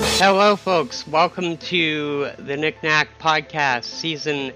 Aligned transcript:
Hello, 0.00 0.54
folks. 0.54 1.08
Welcome 1.08 1.56
to 1.56 2.30
the 2.38 2.56
Knickknack 2.56 3.18
Podcast, 3.18 3.82
Season 3.82 4.52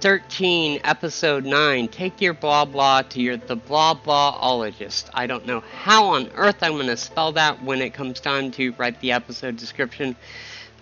13, 0.00 0.80
Episode 0.82 1.44
9. 1.44 1.88
Take 1.88 2.22
your 2.22 2.32
blah 2.32 2.64
blah 2.64 3.02
to 3.02 3.20
your 3.20 3.36
the 3.36 3.56
blah 3.56 3.94
blahologist. 3.94 5.10
I 5.12 5.26
don't 5.26 5.44
know 5.44 5.60
how 5.60 6.14
on 6.14 6.30
earth 6.36 6.62
I'm 6.62 6.72
going 6.72 6.86
to 6.86 6.96
spell 6.96 7.32
that 7.32 7.62
when 7.62 7.82
it 7.82 7.92
comes 7.92 8.18
time 8.18 8.50
to 8.52 8.72
write 8.78 8.98
the 9.02 9.12
episode 9.12 9.58
description. 9.58 10.16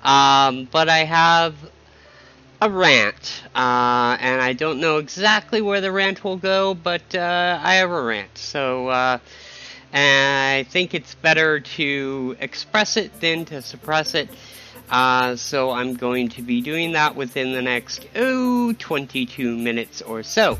Um, 0.04 0.68
but 0.70 0.88
I 0.88 0.98
have 0.98 1.56
a 2.60 2.70
rant, 2.70 3.42
uh, 3.56 4.16
and 4.20 4.40
I 4.40 4.52
don't 4.52 4.78
know 4.78 4.98
exactly 4.98 5.62
where 5.62 5.80
the 5.80 5.90
rant 5.90 6.22
will 6.22 6.36
go, 6.36 6.74
but 6.74 7.12
uh, 7.12 7.58
I 7.60 7.74
have 7.74 7.90
a 7.90 8.02
rant. 8.02 8.38
So, 8.38 8.86
uh, 8.86 9.18
and 9.92 10.66
I 10.66 10.68
think 10.68 10.94
it's 10.94 11.14
better 11.14 11.60
to 11.60 12.36
express 12.40 12.96
it 12.96 13.20
than 13.20 13.44
to 13.46 13.62
suppress 13.62 14.14
it. 14.14 14.28
Uh, 14.90 15.36
so 15.36 15.70
I'm 15.70 15.94
going 15.94 16.30
to 16.30 16.42
be 16.42 16.60
doing 16.60 16.92
that 16.92 17.14
within 17.14 17.52
the 17.52 17.62
next, 17.62 18.06
oh, 18.16 18.72
22 18.78 19.56
minutes 19.56 20.02
or 20.02 20.22
so. 20.22 20.58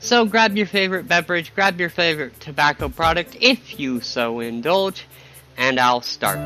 So 0.00 0.24
grab 0.24 0.56
your 0.56 0.66
favorite 0.66 1.06
beverage, 1.06 1.54
grab 1.54 1.78
your 1.78 1.90
favorite 1.90 2.40
tobacco 2.40 2.88
product, 2.88 3.36
if 3.40 3.78
you 3.78 4.00
so 4.00 4.40
indulge, 4.40 5.06
and 5.56 5.78
I'll 5.78 6.00
start. 6.00 6.38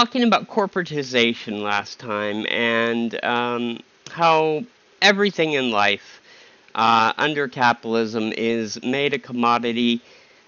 Talking 0.00 0.22
about 0.22 0.48
corporatization 0.48 1.60
last 1.60 1.98
time 1.98 2.46
and 2.48 3.22
um, 3.22 3.78
how 4.10 4.64
everything 5.02 5.52
in 5.52 5.70
life 5.70 6.22
uh, 6.74 7.12
under 7.18 7.46
capitalism 7.46 8.32
is 8.34 8.82
made 8.82 9.12
a 9.12 9.18
commodity 9.18 10.00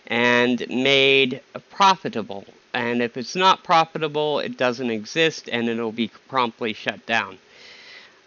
and 0.06 0.64
made 0.70 1.42
profitable. 1.69 2.47
And 2.73 3.03
if 3.03 3.19
it's 3.19 3.36
not 3.36 3.62
profitable, 3.62 4.39
it 4.39 4.56
doesn't 4.56 4.89
exist 4.89 5.50
and 5.53 5.69
it'll 5.69 5.92
be 5.92 6.11
promptly 6.30 6.73
shut 6.73 7.05
down. 7.05 7.36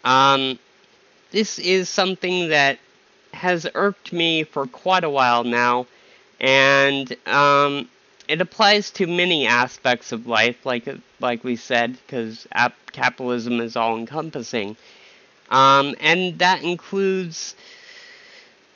Um, 0.04 0.60
this 1.32 1.58
is 1.58 1.88
something 1.88 2.50
that 2.50 2.78
has 3.34 3.66
irked 3.74 4.12
me 4.12 4.44
for 4.44 4.68
quite 4.68 5.02
a 5.02 5.10
while 5.10 5.42
now, 5.42 5.88
and 6.38 7.16
um, 7.26 7.88
it 8.28 8.40
applies 8.40 8.90
to 8.92 9.06
many 9.06 9.46
aspects 9.46 10.12
of 10.12 10.26
life, 10.26 10.64
like 10.66 10.88
like 11.20 11.44
we 11.44 11.56
said, 11.56 11.96
because 12.06 12.46
capitalism 12.92 13.60
is 13.60 13.76
all 13.76 13.96
encompassing, 13.96 14.76
um, 15.50 15.94
and 16.00 16.38
that 16.38 16.62
includes 16.62 17.54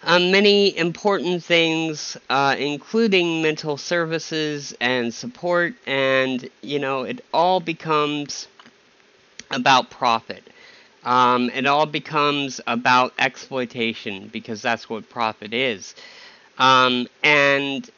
uh, 0.03 0.19
many 0.19 0.77
important 0.77 1.45
things, 1.45 2.17
uh, 2.31 2.57
including 2.59 3.43
mental 3.43 3.77
services 3.77 4.75
and 4.81 5.13
support, 5.13 5.75
and 5.87 6.49
you 6.63 6.79
know 6.79 7.03
it 7.03 7.25
all 7.33 7.61
becomes 7.61 8.49
about 9.51 9.91
profit. 9.91 10.43
Um, 11.05 11.49
it 11.51 11.67
all 11.67 11.87
becomes 11.87 12.61
about 12.67 13.15
exploitation 13.19 14.29
because 14.29 14.61
that's 14.61 14.89
what 14.89 15.09
profit 15.09 15.55
is. 15.55 15.95
Um, 16.59 17.09
and 17.23 17.89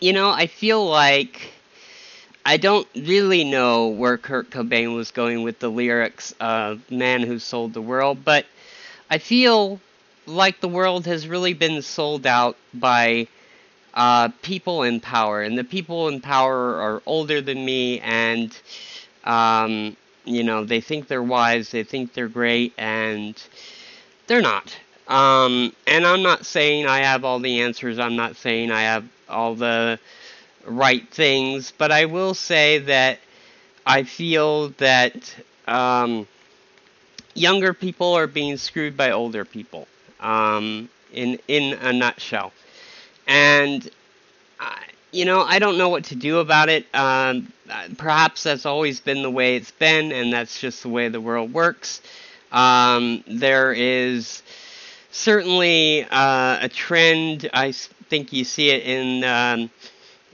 you 0.00 0.12
know, 0.12 0.30
I 0.30 0.46
feel 0.46 0.84
like 0.84 1.52
I 2.44 2.56
don't 2.56 2.88
really 2.96 3.44
know 3.44 3.88
where 3.88 4.16
Kurt 4.16 4.50
Cobain 4.50 4.94
was 4.94 5.10
going 5.10 5.42
with 5.42 5.58
the 5.58 5.68
lyrics 5.68 6.34
of 6.40 6.90
Man 6.90 7.22
Who 7.22 7.38
Sold 7.38 7.74
the 7.74 7.82
World, 7.82 8.24
but 8.24 8.46
I 9.10 9.18
feel 9.18 9.78
like 10.26 10.60
the 10.60 10.68
world 10.68 11.06
has 11.06 11.28
really 11.28 11.52
been 11.52 11.82
sold 11.82 12.26
out 12.26 12.56
by 12.72 13.26
uh, 13.92 14.28
people 14.42 14.84
in 14.84 15.00
power, 15.00 15.42
and 15.42 15.58
the 15.58 15.64
people 15.64 16.08
in 16.08 16.20
power 16.20 16.76
are 16.76 17.02
older 17.04 17.40
than 17.40 17.64
me, 17.64 18.00
and 18.00 18.56
um, 19.24 19.96
you 20.24 20.42
know 20.42 20.64
they 20.64 20.80
think 20.80 21.08
they're 21.08 21.22
wise, 21.22 21.70
they 21.70 21.82
think 21.82 22.14
they're 22.14 22.28
great, 22.28 22.72
and 22.78 23.42
they're 24.28 24.40
not. 24.40 24.76
Um, 25.08 25.74
and 25.88 26.06
I'm 26.06 26.22
not 26.22 26.46
saying 26.46 26.86
I 26.86 27.00
have 27.00 27.24
all 27.24 27.40
the 27.40 27.60
answers. 27.60 27.98
I'm 27.98 28.14
not 28.14 28.36
saying 28.36 28.70
I 28.70 28.82
have 28.82 29.04
all 29.30 29.54
the 29.54 29.98
right 30.66 31.08
things, 31.10 31.72
but 31.76 31.90
I 31.90 32.04
will 32.04 32.34
say 32.34 32.78
that 32.78 33.18
I 33.86 34.02
feel 34.02 34.68
that 34.78 35.34
um, 35.66 36.26
younger 37.34 37.72
people 37.72 38.14
are 38.14 38.26
being 38.26 38.56
screwed 38.56 38.96
by 38.96 39.10
older 39.12 39.44
people. 39.44 39.88
Um, 40.20 40.90
in 41.12 41.38
in 41.48 41.74
a 41.74 41.92
nutshell, 41.92 42.52
and 43.26 43.88
I, 44.58 44.84
you 45.12 45.24
know 45.24 45.42
I 45.42 45.58
don't 45.58 45.78
know 45.78 45.88
what 45.88 46.04
to 46.04 46.14
do 46.14 46.38
about 46.38 46.68
it. 46.68 46.86
Um, 46.94 47.52
perhaps 47.96 48.42
that's 48.42 48.66
always 48.66 49.00
been 49.00 49.22
the 49.22 49.30
way 49.30 49.56
it's 49.56 49.70
been, 49.70 50.12
and 50.12 50.32
that's 50.32 50.60
just 50.60 50.82
the 50.82 50.88
way 50.88 51.08
the 51.08 51.20
world 51.20 51.52
works. 51.52 52.00
Um, 52.52 53.22
there 53.26 53.72
is 53.72 54.42
certainly 55.10 56.04
uh, 56.10 56.58
a 56.62 56.68
trend. 56.68 57.48
I 57.52 57.74
think 58.10 58.32
you 58.32 58.44
see 58.44 58.70
it 58.70 58.82
in 58.84 59.24
um, 59.24 59.70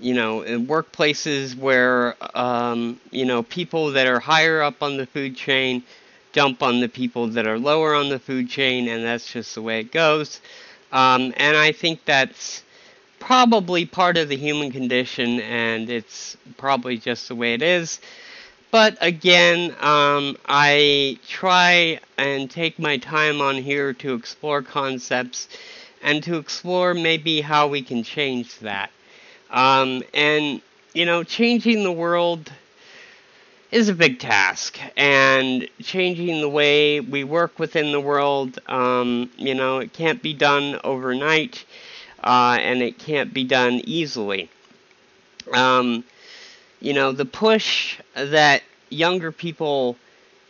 you 0.00 0.14
know 0.14 0.42
in 0.42 0.66
workplaces 0.66 1.56
where 1.56 2.16
um, 2.36 3.00
you 3.12 3.26
know 3.26 3.42
people 3.44 3.92
that 3.92 4.06
are 4.08 4.20
higher 4.20 4.62
up 4.62 4.82
on 4.82 4.96
the 4.96 5.06
food 5.06 5.36
chain 5.36 5.84
dump 6.32 6.62
on 6.62 6.80
the 6.80 6.88
people 6.88 7.28
that 7.28 7.46
are 7.46 7.58
lower 7.58 7.94
on 7.94 8.10
the 8.10 8.18
food 8.18 8.48
chain, 8.48 8.88
and 8.88 9.04
that's 9.04 9.32
just 9.32 9.54
the 9.54 9.62
way 9.62 9.80
it 9.80 9.90
goes. 9.92 10.40
Um, 10.92 11.32
and 11.38 11.56
I 11.56 11.72
think 11.72 12.04
that's 12.04 12.62
probably 13.18 13.86
part 13.86 14.18
of 14.18 14.28
the 14.28 14.36
human 14.36 14.70
condition, 14.70 15.40
and 15.40 15.88
it's 15.88 16.36
probably 16.58 16.98
just 16.98 17.28
the 17.28 17.34
way 17.34 17.54
it 17.54 17.62
is. 17.62 18.00
But 18.70 18.98
again, 19.00 19.74
um, 19.80 20.36
I 20.46 21.18
try 21.26 22.00
and 22.18 22.50
take 22.50 22.78
my 22.78 22.98
time 22.98 23.40
on 23.40 23.56
here 23.56 23.94
to 23.94 24.14
explore 24.14 24.60
concepts 24.60 25.48
and 26.06 26.22
to 26.22 26.36
explore 26.36 26.94
maybe 26.94 27.40
how 27.40 27.66
we 27.66 27.82
can 27.82 28.04
change 28.04 28.60
that. 28.60 28.90
Um, 29.50 30.04
and, 30.14 30.62
you 30.94 31.04
know, 31.04 31.24
changing 31.24 31.82
the 31.82 31.92
world 31.92 32.50
is 33.72 33.88
a 33.88 33.94
big 33.94 34.20
task, 34.20 34.78
and 34.96 35.68
changing 35.82 36.40
the 36.40 36.48
way 36.48 37.00
we 37.00 37.24
work 37.24 37.58
within 37.58 37.90
the 37.90 38.00
world, 38.00 38.60
um, 38.68 39.28
you 39.36 39.54
know, 39.56 39.80
it 39.80 39.92
can't 39.92 40.22
be 40.22 40.32
done 40.32 40.80
overnight, 40.84 41.64
uh, 42.22 42.56
and 42.60 42.80
it 42.80 42.96
can't 42.98 43.34
be 43.34 43.42
done 43.42 43.82
easily. 43.84 44.48
Um, 45.52 46.04
you 46.80 46.92
know, 46.92 47.10
the 47.10 47.24
push 47.24 47.98
that 48.14 48.62
younger 48.90 49.32
people 49.32 49.96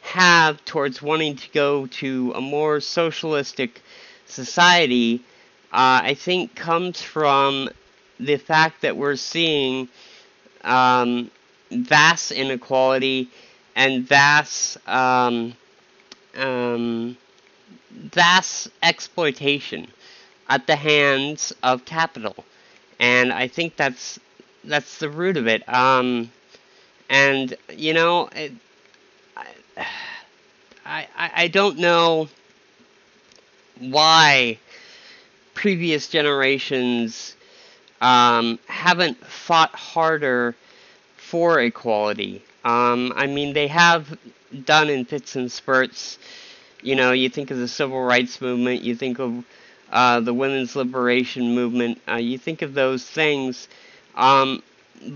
have 0.02 0.62
towards 0.66 1.00
wanting 1.00 1.36
to 1.36 1.50
go 1.52 1.86
to 1.86 2.32
a 2.36 2.40
more 2.42 2.80
socialistic 2.80 3.80
society, 4.26 5.22
uh, 5.72 6.00
I 6.04 6.14
think 6.14 6.54
comes 6.54 7.02
from 7.02 7.70
the 8.18 8.36
fact 8.36 8.82
that 8.82 8.96
we're 8.96 9.16
seeing 9.16 9.88
um, 10.64 11.30
vast 11.70 12.32
inequality 12.32 13.30
and 13.76 14.04
vast 14.06 14.78
um, 14.88 15.54
um, 16.36 17.16
vast 17.90 18.68
exploitation 18.82 19.88
at 20.48 20.66
the 20.66 20.76
hands 20.76 21.52
of 21.62 21.84
capital, 21.84 22.44
and 23.00 23.32
I 23.32 23.48
think 23.48 23.76
that's 23.76 24.20
that's 24.64 24.98
the 24.98 25.10
root 25.10 25.36
of 25.36 25.46
it. 25.46 25.68
Um, 25.72 26.30
and 27.10 27.56
you 27.74 27.94
know, 27.94 28.28
it, 28.34 28.52
I, 30.84 31.06
I 31.16 31.30
I 31.34 31.48
don't 31.48 31.78
know 31.78 32.28
why 33.78 34.58
previous 35.66 36.06
generations 36.06 37.34
um, 38.00 38.56
haven't 38.68 39.16
fought 39.26 39.74
harder 39.74 40.54
for 41.16 41.58
equality. 41.58 42.40
Um, 42.64 43.12
I 43.16 43.26
mean, 43.26 43.52
they 43.52 43.66
have 43.66 44.16
done 44.64 44.88
in 44.88 45.04
fits 45.04 45.34
and 45.34 45.50
spurts. 45.50 46.18
You 46.84 46.94
know, 46.94 47.10
you 47.10 47.28
think 47.28 47.50
of 47.50 47.58
the 47.58 47.66
civil 47.66 48.00
rights 48.00 48.40
movement, 48.40 48.82
you 48.82 48.94
think 48.94 49.18
of 49.18 49.44
uh, 49.90 50.20
the 50.20 50.32
women's 50.32 50.76
liberation 50.76 51.56
movement, 51.56 52.00
uh, 52.08 52.14
you 52.14 52.38
think 52.38 52.62
of 52.62 52.72
those 52.72 53.04
things. 53.04 53.66
Um, 54.14 54.62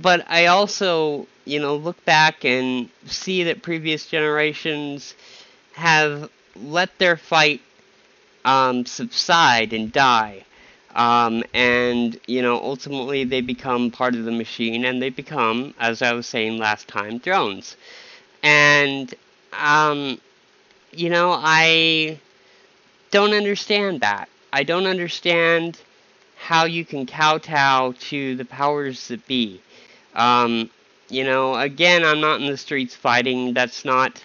but 0.03 0.29
I 0.29 0.47
also, 0.47 1.29
you 1.45 1.61
know, 1.61 1.77
look 1.77 2.05
back 2.05 2.45
and 2.45 2.89
see 3.07 3.45
that 3.45 3.63
previous 3.63 4.07
generations 4.07 5.15
have 5.75 6.29
let 6.57 6.99
their 6.99 7.17
fight 7.17 7.61
um, 8.45 8.87
subside 8.87 9.73
and 9.73 9.93
die. 9.93 10.45
Um, 10.95 11.45
and, 11.55 12.19
you 12.27 12.43
know, 12.43 12.57
ultimately 12.57 13.25
they 13.25 13.41
become 13.41 13.91
part 13.91 14.15
of 14.15 14.25
the 14.25 14.33
machine 14.33 14.85
and 14.85 15.01
they 15.01 15.11
become, 15.11 15.75
as 15.79 16.03
I 16.03 16.13
was 16.13 16.27
saying 16.27 16.59
last 16.59 16.89
time, 16.89 17.19
drones. 17.19 17.77
And, 18.43 19.15
um, 19.53 20.21
you 20.93 21.11
know, 21.11 21.33
I 21.33 22.19
don't 23.11 23.35
understand 23.35 24.01
that. 24.01 24.29
I 24.53 24.65
don't 24.65 24.87
understand 24.87 25.79
how 26.37 26.65
you 26.65 26.85
can 26.85 27.07
kowtow 27.07 27.93
to 27.93 28.35
the 28.35 28.45
powers 28.45 29.09
that 29.09 29.25
be. 29.27 29.61
Um, 30.15 30.71
you 31.09 31.25
know, 31.25 31.55
again, 31.55 32.05
I'm 32.05 32.21
not 32.21 32.41
in 32.41 32.49
the 32.49 32.57
streets 32.57 32.97
fighting. 32.97 33.55
That's 33.55 33.85
not, 33.85 34.25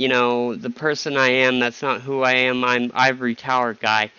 you 0.00 0.08
know, 0.08 0.54
the 0.54 0.70
person 0.70 1.18
I 1.18 1.28
am. 1.28 1.58
That's 1.58 1.82
not 1.82 2.00
who 2.00 2.22
I 2.22 2.32
am. 2.32 2.64
I'm 2.64 2.90
Ivory 2.94 3.34
Tower 3.34 3.74
guy, 3.74 4.10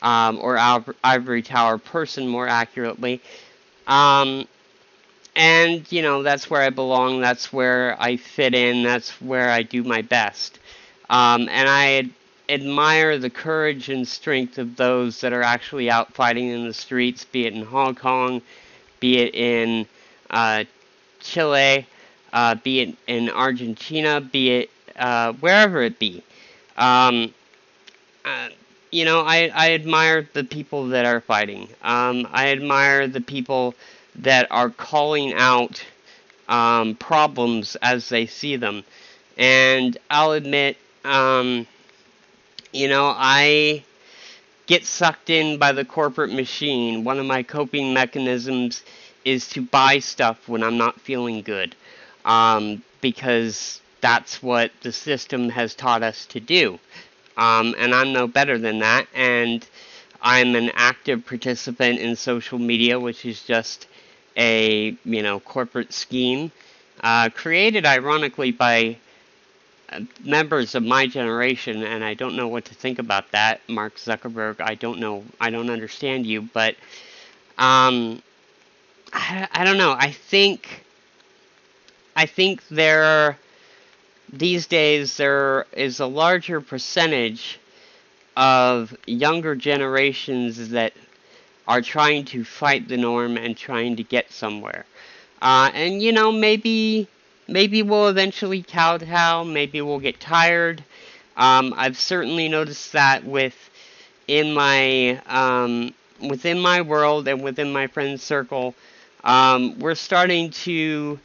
um, 0.00 0.38
or 0.40 0.56
Ivory 1.02 1.42
Tower 1.42 1.76
person, 1.76 2.28
more 2.28 2.46
accurately. 2.46 3.20
Um, 3.88 4.46
and 5.34 5.90
you 5.90 6.02
know, 6.02 6.22
that's 6.22 6.48
where 6.48 6.62
I 6.62 6.70
belong. 6.70 7.20
That's 7.20 7.52
where 7.52 8.00
I 8.00 8.16
fit 8.16 8.54
in. 8.54 8.84
That's 8.84 9.20
where 9.20 9.50
I 9.50 9.64
do 9.64 9.82
my 9.82 10.02
best. 10.02 10.60
Um, 11.10 11.48
and 11.50 11.68
I 11.68 12.10
admire 12.48 13.18
the 13.18 13.28
courage 13.30 13.88
and 13.88 14.06
strength 14.06 14.58
of 14.58 14.76
those 14.76 15.20
that 15.22 15.32
are 15.32 15.42
actually 15.42 15.90
out 15.90 16.14
fighting 16.14 16.46
in 16.46 16.64
the 16.64 16.72
streets, 16.72 17.24
be 17.24 17.44
it 17.44 17.54
in 17.54 17.64
Hong 17.64 17.96
Kong, 17.96 18.40
be 19.00 19.18
it 19.18 19.34
in 19.34 19.86
uh, 20.30 20.62
Chile, 21.18 21.88
uh, 22.32 22.54
be 22.54 22.82
it 22.82 22.96
in 23.08 23.30
Argentina, 23.30 24.20
be 24.20 24.50
it 24.58 24.70
uh, 24.98 25.32
wherever 25.34 25.82
it 25.82 25.98
be. 25.98 26.22
Um, 26.76 27.32
uh, 28.24 28.48
you 28.90 29.04
know, 29.04 29.20
I, 29.20 29.50
I 29.54 29.72
admire 29.72 30.28
the 30.32 30.44
people 30.44 30.88
that 30.88 31.04
are 31.04 31.20
fighting. 31.20 31.68
Um, 31.82 32.28
I 32.30 32.50
admire 32.50 33.08
the 33.08 33.20
people 33.20 33.74
that 34.16 34.46
are 34.50 34.70
calling 34.70 35.34
out 35.34 35.84
um, 36.48 36.94
problems 36.96 37.76
as 37.82 38.08
they 38.08 38.26
see 38.26 38.56
them. 38.56 38.84
And 39.36 39.98
I'll 40.10 40.32
admit, 40.32 40.76
um, 41.04 41.66
you 42.72 42.88
know, 42.88 43.12
I 43.16 43.84
get 44.66 44.84
sucked 44.84 45.30
in 45.30 45.58
by 45.58 45.72
the 45.72 45.84
corporate 45.84 46.32
machine. 46.32 47.04
One 47.04 47.18
of 47.18 47.26
my 47.26 47.42
coping 47.42 47.92
mechanisms 47.92 48.84
is 49.24 49.48
to 49.50 49.62
buy 49.62 49.98
stuff 49.98 50.48
when 50.48 50.62
I'm 50.62 50.78
not 50.78 51.00
feeling 51.00 51.42
good, 51.42 51.74
um, 52.24 52.82
because 53.00 53.80
that's 54.04 54.42
what 54.42 54.70
the 54.82 54.92
system 54.92 55.48
has 55.48 55.74
taught 55.74 56.02
us 56.02 56.26
to 56.26 56.38
do. 56.38 56.78
Um, 57.38 57.74
and 57.78 57.94
I'm 57.94 58.12
no 58.12 58.26
better 58.26 58.58
than 58.58 58.80
that. 58.80 59.06
And 59.14 59.66
I'm 60.20 60.54
an 60.56 60.70
active 60.74 61.24
participant 61.24 62.00
in 62.00 62.14
social 62.14 62.58
media, 62.58 63.00
which 63.00 63.24
is 63.24 63.42
just 63.42 63.86
a 64.36 64.94
you 65.06 65.22
know 65.22 65.40
corporate 65.40 65.94
scheme 65.94 66.52
uh, 67.00 67.30
created, 67.30 67.86
ironically, 67.86 68.52
by 68.52 68.98
uh, 69.88 70.00
members 70.22 70.74
of 70.74 70.82
my 70.82 71.06
generation, 71.06 71.82
and 71.82 72.04
I 72.04 72.12
don't 72.12 72.36
know 72.36 72.48
what 72.48 72.66
to 72.66 72.74
think 72.74 72.98
about 72.98 73.30
that. 73.30 73.62
Mark 73.68 73.96
Zuckerberg, 73.96 74.60
I 74.60 74.74
don't 74.74 75.00
know, 75.00 75.24
I 75.40 75.48
don't 75.48 75.70
understand 75.70 76.26
you, 76.26 76.42
but 76.42 76.74
um, 77.56 78.22
I, 79.14 79.48
I 79.50 79.64
don't 79.64 79.78
know. 79.78 79.96
I 79.98 80.10
think 80.10 80.84
I 82.14 82.26
think 82.26 82.68
there 82.68 83.38
these 84.38 84.66
days 84.66 85.16
there 85.16 85.66
is 85.72 86.00
a 86.00 86.06
larger 86.06 86.60
percentage 86.60 87.58
of 88.36 88.96
younger 89.06 89.54
generations 89.54 90.70
that 90.70 90.92
are 91.66 91.80
trying 91.80 92.24
to 92.26 92.44
fight 92.44 92.88
the 92.88 92.96
norm 92.96 93.36
and 93.36 93.56
trying 93.56 93.96
to 93.96 94.02
get 94.02 94.32
somewhere. 94.32 94.84
Uh, 95.40 95.70
and 95.74 96.02
you 96.02 96.12
know, 96.12 96.32
maybe 96.32 97.08
maybe 97.48 97.82
we'll 97.82 98.08
eventually 98.08 98.62
kowtow. 98.62 99.44
Maybe 99.44 99.80
we'll 99.80 100.00
get 100.00 100.20
tired. 100.20 100.82
Um, 101.36 101.74
I've 101.76 101.98
certainly 101.98 102.48
noticed 102.48 102.92
that 102.92 103.24
with 103.24 103.56
in 104.28 104.52
my 104.52 105.20
um, 105.26 105.94
within 106.20 106.60
my 106.60 106.80
world 106.82 107.28
and 107.28 107.42
within 107.42 107.72
my 107.72 107.86
friend 107.86 108.20
circle 108.20 108.74
um, 109.24 109.78
we're 109.78 109.94
starting 109.94 110.50
to 110.50 111.18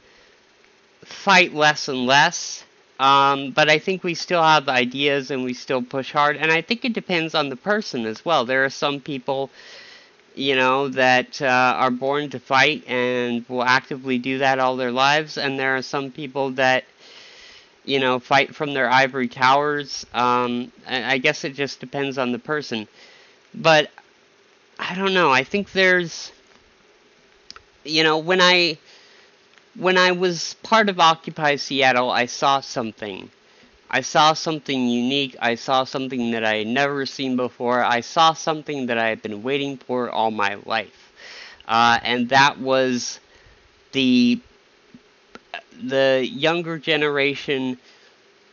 fight 1.04 1.54
less 1.54 1.90
and 1.90 2.06
less, 2.06 2.64
um, 3.00 3.52
but 3.52 3.70
I 3.70 3.80
think 3.80 4.04
we 4.04 4.14
still 4.14 4.44
have 4.44 4.70
ideas 4.70 5.32
and 5.32 5.44
we 5.44 5.54
still 5.54 5.82
push 5.82 6.12
hard. 6.12 6.38
And 6.38 6.52
I 6.52 6.62
think 6.62 6.86
it 6.86 6.94
depends 6.94 7.36
on 7.36 7.50
the 7.50 7.56
person 7.56 8.06
as 8.06 8.26
well. 8.26 8.46
There 8.46 8.66
are 8.66 8.70
some 8.70 9.00
people, 9.00 9.50
you 10.36 10.56
know, 10.56 10.90
that 10.90 11.42
uh, 11.42 11.46
are 11.78 11.92
born 11.92 12.30
to 12.32 12.40
fight 12.40 12.84
and 12.88 13.46
will 13.50 13.64
actively 13.64 14.18
do 14.20 14.40
that 14.40 14.60
all 14.60 14.76
their 14.78 14.92
lives, 14.92 15.38
and 15.38 15.60
there 15.60 15.76
are 15.78 15.82
some 15.82 16.12
people 16.12 16.52
that 16.52 16.86
you 17.86 18.00
know, 18.00 18.20
fight 18.20 18.54
from 18.56 18.74
their 18.74 18.90
ivory 18.90 19.28
towers. 19.28 20.06
Um, 20.14 20.72
I 20.88 21.18
guess 21.18 21.44
it 21.44 21.56
just 21.56 21.80
depends 21.80 22.18
on 22.18 22.32
the 22.32 22.40
person. 22.40 22.88
But 23.54 23.90
I 24.80 24.96
don't 24.96 25.14
know. 25.14 25.32
I 25.32 25.44
think 25.44 25.72
there's 25.72 26.32
you 27.84 28.04
know, 28.04 28.18
when 28.18 28.42
I 28.42 28.78
when 29.80 29.98
I 29.98 30.12
was 30.12 30.56
part 30.62 30.90
of 30.90 31.00
Occupy 31.00 31.56
Seattle, 31.56 32.12
I 32.12 32.26
saw 32.26 32.60
something. 32.60 33.30
I 33.90 34.02
saw 34.02 34.34
something 34.34 34.88
unique. 34.88 35.36
I 35.42 35.56
saw 35.56 35.86
something 35.86 36.32
that 36.32 36.44
I 36.44 36.58
had 36.58 36.68
never 36.68 37.06
seen 37.06 37.38
before. 37.38 37.82
I 37.84 38.02
saw 38.02 38.34
something 38.34 38.88
that 38.88 38.98
I 38.98 39.08
had 39.08 39.22
been 39.22 39.42
waiting 39.42 39.78
for 39.78 40.10
all 40.12 40.32
my 40.32 40.58
life. 40.66 41.12
Uh, 41.68 42.00
and 42.04 42.30
that 42.30 42.60
was 42.60 43.20
the 43.94 44.40
the 45.82 46.28
younger 46.30 46.78
generation 46.78 47.78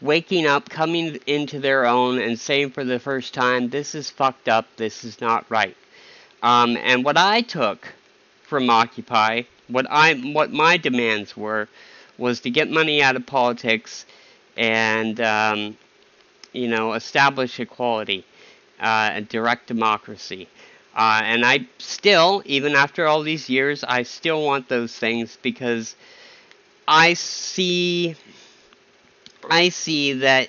waking 0.00 0.47
up, 0.47 0.68
coming 0.68 1.18
into 1.26 1.59
their 1.59 1.87
own, 1.87 2.21
and 2.21 2.38
saying 2.38 2.71
for 2.71 2.85
the 2.85 3.00
first 3.00 3.35
time, 3.35 3.68
"This 3.68 3.95
is 3.97 4.11
fucked 4.11 4.49
up. 4.49 4.66
This 4.76 5.02
is 5.02 5.21
not 5.21 5.45
right." 5.50 5.76
Um, 6.42 6.76
and 6.76 7.04
what 7.04 7.16
I 7.16 7.40
took 7.40 7.92
from 8.45 8.71
Occupy. 8.71 9.42
What 9.68 9.87
I 9.90 10.14
what 10.14 10.52
my 10.52 10.76
demands 10.76 11.37
were 11.37 11.68
was 12.18 12.40
to 12.40 12.50
get 12.50 12.70
money 12.70 13.02
out 13.02 13.16
of 13.16 13.26
politics 13.26 14.06
and 14.56 15.20
um, 15.20 15.76
you 16.52 16.68
know 16.68 16.94
establish 16.94 17.61
equality 17.61 18.25
uh, 18.80 19.11
and 19.14 19.28
direct 19.28 19.66
democracy. 19.68 20.49
Uh, 20.96 21.20
and 21.25 21.44
I 21.44 21.66
still, 21.78 22.42
even 22.46 22.75
after 22.75 23.06
all 23.06 23.23
these 23.23 23.50
years, 23.50 23.85
I 23.85 24.02
still 24.02 24.42
want 24.44 24.68
those 24.68 24.94
things 24.94 25.37
because 25.42 25.94
I 26.88 27.14
see, 27.14 28.16
I 29.50 29.68
see 29.70 30.14
that, 30.14 30.49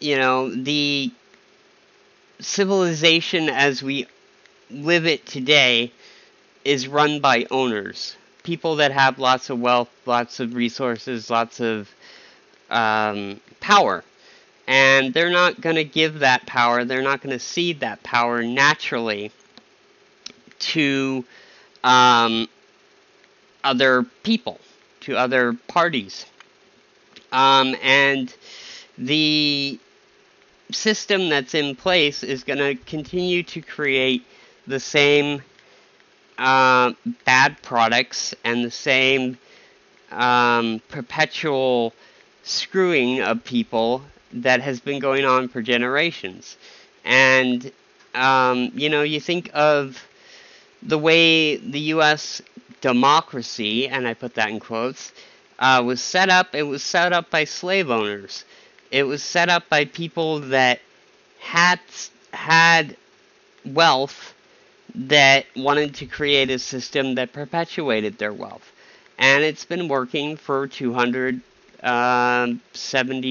you 0.00 0.16
know, 0.16 0.50
the 0.54 1.10
civilization 2.40 3.48
as 3.48 3.82
we 3.82 4.06
live 4.70 5.06
it 5.06 5.26
today 5.26 5.92
is 6.64 6.88
run 6.88 7.20
by 7.20 7.46
owners, 7.50 8.16
people 8.42 8.76
that 8.76 8.92
have 8.92 9.18
lots 9.18 9.50
of 9.50 9.60
wealth, 9.60 9.90
lots 10.06 10.40
of 10.40 10.54
resources, 10.54 11.30
lots 11.30 11.60
of 11.60 11.88
um, 12.70 13.40
power. 13.60 14.04
And 14.66 15.12
they're 15.12 15.30
not 15.30 15.60
going 15.60 15.76
to 15.76 15.84
give 15.84 16.20
that 16.20 16.46
power, 16.46 16.84
they're 16.84 17.02
not 17.02 17.20
going 17.20 17.32
to 17.32 17.38
cede 17.38 17.80
that 17.80 18.02
power 18.02 18.42
naturally 18.42 19.32
to 20.60 21.24
um, 21.82 22.48
other 23.64 24.04
people, 24.22 24.60
to 25.00 25.16
other 25.16 25.54
parties. 25.68 26.26
Um, 27.32 27.74
and 27.82 28.32
the 28.98 29.78
system 30.70 31.28
that's 31.28 31.54
in 31.54 31.74
place 31.74 32.22
is 32.22 32.44
going 32.44 32.58
to 32.58 32.74
continue 32.84 33.42
to 33.42 33.60
create 33.60 34.24
the 34.66 34.80
same 34.80 35.42
uh, 36.42 36.92
bad 37.24 37.56
products 37.62 38.34
and 38.42 38.64
the 38.64 38.70
same 38.70 39.38
um, 40.10 40.82
perpetual 40.88 41.94
screwing 42.42 43.20
of 43.20 43.44
people 43.44 44.02
that 44.32 44.60
has 44.60 44.80
been 44.80 44.98
going 44.98 45.24
on 45.24 45.48
for 45.48 45.62
generations. 45.62 46.56
And, 47.04 47.70
um, 48.14 48.72
you 48.74 48.90
know, 48.90 49.02
you 49.02 49.20
think 49.20 49.50
of 49.54 50.04
the 50.82 50.98
way 50.98 51.56
the 51.56 51.78
U.S. 51.94 52.42
democracy, 52.80 53.86
and 53.86 54.08
I 54.08 54.14
put 54.14 54.34
that 54.34 54.50
in 54.50 54.58
quotes, 54.58 55.12
uh, 55.60 55.80
was 55.86 56.00
set 56.00 56.28
up, 56.28 56.56
it 56.56 56.64
was 56.64 56.82
set 56.82 57.12
up 57.12 57.30
by 57.30 57.44
slave 57.44 57.88
owners. 57.88 58.44
It 58.90 59.04
was 59.04 59.22
set 59.22 59.48
up 59.48 59.68
by 59.68 59.84
people 59.84 60.40
that 60.40 60.80
had 61.38 61.78
had 62.32 62.96
wealth 63.64 64.34
that 64.94 65.46
wanted 65.56 65.94
to 65.96 66.06
create 66.06 66.50
a 66.50 66.58
system 66.58 67.14
that 67.16 67.32
perpetuated 67.32 68.18
their 68.18 68.32
wealth. 68.32 68.72
And 69.18 69.44
it's 69.44 69.64
been 69.64 69.88
working 69.88 70.36
for 70.36 70.66
270 70.66 71.42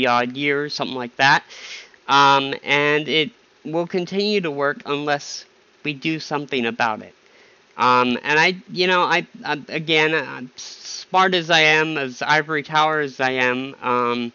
um, 0.07 0.11
odd 0.11 0.37
years, 0.37 0.73
something 0.73 0.95
like 0.95 1.15
that. 1.17 1.43
Um, 2.07 2.53
and 2.63 3.07
it 3.07 3.31
will 3.63 3.87
continue 3.87 4.41
to 4.41 4.51
work 4.51 4.81
unless 4.85 5.45
we 5.83 5.93
do 5.93 6.19
something 6.19 6.65
about 6.65 7.01
it. 7.01 7.13
Um, 7.77 8.17
and 8.23 8.39
I, 8.39 8.57
you 8.71 8.87
know, 8.87 9.01
I, 9.03 9.25
I 9.43 9.59
again, 9.69 10.13
I'm 10.13 10.51
smart 10.55 11.33
as 11.33 11.49
I 11.49 11.61
am, 11.61 11.97
as 11.97 12.21
ivory 12.21 12.63
tower 12.63 12.99
as 12.99 13.19
I 13.19 13.31
am, 13.31 13.75
um, 13.81 14.33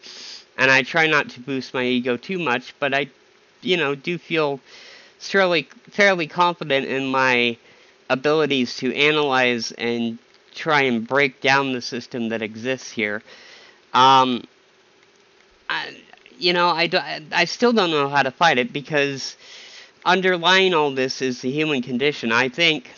and 0.58 0.70
I 0.70 0.82
try 0.82 1.06
not 1.06 1.28
to 1.30 1.40
boost 1.40 1.74
my 1.74 1.84
ego 1.84 2.16
too 2.16 2.38
much, 2.38 2.74
but 2.80 2.94
I, 2.94 3.08
you 3.60 3.76
know, 3.76 3.94
do 3.94 4.18
feel 4.18 4.60
fairly 5.18 5.68
fairly 5.90 6.26
confident 6.26 6.86
in 6.86 7.06
my 7.06 7.56
abilities 8.08 8.76
to 8.76 8.94
analyze 8.94 9.72
and 9.72 10.18
try 10.54 10.82
and 10.82 11.06
break 11.06 11.40
down 11.40 11.72
the 11.72 11.80
system 11.80 12.30
that 12.30 12.42
exists 12.42 12.90
here. 12.90 13.22
Um, 13.92 14.44
I, 15.68 15.96
you 16.38 16.52
know, 16.52 16.68
I, 16.68 16.86
do, 16.86 16.98
I 17.32 17.44
still 17.44 17.72
don't 17.72 17.90
know 17.90 18.08
how 18.08 18.22
to 18.22 18.30
fight 18.30 18.58
it 18.58 18.72
because 18.72 19.36
underlying 20.04 20.74
all 20.74 20.94
this 20.94 21.20
is 21.20 21.40
the 21.40 21.50
human 21.50 21.82
condition. 21.82 22.32
I 22.32 22.48
think, 22.48 22.90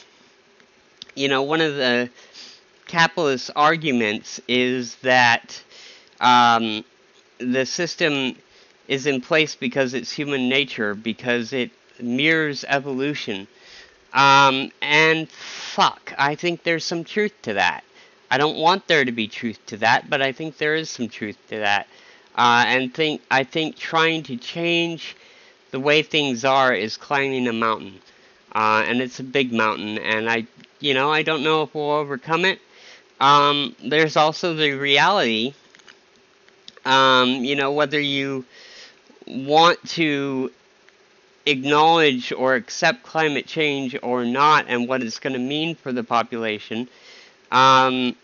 you 1.15 1.29
know, 1.29 1.43
one 1.43 1.61
of 1.61 1.75
the 1.75 2.11
capitalist 2.87 3.51
arguments 3.57 4.41
is 4.49 4.97
that 4.97 5.61
um, 6.21 6.85
the 7.39 7.65
system 7.65 8.37
is 8.89 9.07
in 9.07 9.21
place 9.21 9.55
because 9.55 9.95
it's 9.95 10.13
human 10.13 10.49
nature, 10.49 10.95
because 10.95 11.53
it 11.53 11.71
mirrors 12.01 12.65
evolution. 12.69 13.47
Um, 14.13 14.73
and 14.81 15.29
fuck, 15.29 16.15
I 16.19 16.35
think 16.35 16.63
there's 16.63 16.85
some 16.85 17.05
truth 17.05 17.35
to 17.43 17.55
that. 17.55 17.85
I 18.31 18.39
don't 18.39 18.57
want 18.57 18.87
there 18.87 19.05
to 19.05 19.13
be 19.13 19.29
truth 19.29 19.59
to 19.67 19.79
that, 19.79 20.11
but 20.11 20.21
I 20.21 20.33
think 20.33 20.59
there 20.59 20.75
is 20.75 20.91
some 20.91 21.09
truth 21.09 21.37
to 21.49 21.59
that. 21.59 21.87
Uh, 22.37 22.65
and 22.67 22.95
think 22.95 23.23
I 23.31 23.45
think 23.45 23.77
trying 23.77 24.23
to 24.25 24.37
change 24.37 25.17
the 25.71 25.81
way 25.81 26.03
things 26.03 26.45
are 26.45 26.73
is 26.73 26.97
climbing 26.97 27.49
a 27.49 27.53
mountain, 27.53 28.01
uh, 28.53 28.85
and 28.87 29.01
it's 29.01 29.19
a 29.19 29.25
big 29.25 29.53
mountain. 29.53 29.99
And 29.99 30.31
I, 30.31 30.47
you 30.79 30.95
know, 30.95 31.11
I 31.11 31.23
don't 31.23 31.43
know 31.43 31.63
if 31.63 31.75
we'll 31.75 31.91
overcome 31.91 32.45
it. 32.45 32.61
Um, 33.21 33.75
there's 33.85 34.17
also 34.17 34.55
the 34.55 34.73
reality. 34.73 35.55
Um, 36.85 37.45
you 37.45 37.57
know, 37.57 37.73
whether 37.73 37.99
you 37.99 38.45
want 39.27 39.87
to 39.91 40.53
acknowledge 41.49 42.33
or 42.33 42.55
accept 42.55 43.03
climate 43.03 43.47
change 43.47 43.97
or 44.03 44.25
not 44.25 44.67
and 44.69 44.89
what 44.89 45.03
it's 45.03 45.19
going 45.19 45.33
to 45.33 45.39
mean 45.39 45.75
for 45.75 45.93
the 45.93 46.05
population, 46.05 46.89
um, 47.51 48.15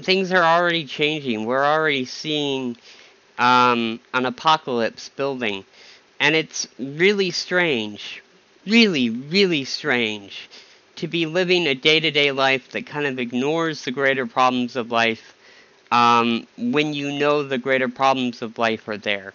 things 0.00 0.32
are 0.32 0.42
already 0.42 0.84
changing. 0.84 1.44
We're 1.44 1.64
already 1.64 2.04
seeing 2.04 2.76
um, 3.38 4.00
an 4.14 4.26
apocalypse 4.26 5.08
building. 5.10 5.64
And 6.20 6.34
it's 6.34 6.66
really 6.78 7.30
strange, 7.30 8.22
really, 8.66 9.10
really 9.10 9.64
strange 9.64 10.48
to 10.96 11.08
be 11.08 11.26
living 11.26 11.66
a 11.66 11.74
day 11.74 12.00
to 12.00 12.10
day 12.10 12.32
life 12.32 12.70
that 12.70 12.86
kind 12.86 13.06
of 13.06 13.18
ignores 13.18 13.84
the 13.84 13.90
greater 13.90 14.26
problems 14.26 14.76
of 14.76 14.90
life 14.90 15.34
um, 15.92 16.46
when 16.56 16.94
you 16.94 17.12
know 17.12 17.42
the 17.42 17.58
greater 17.58 17.88
problems 17.88 18.42
of 18.42 18.58
life 18.58 18.88
are 18.88 18.96
there. 18.96 19.34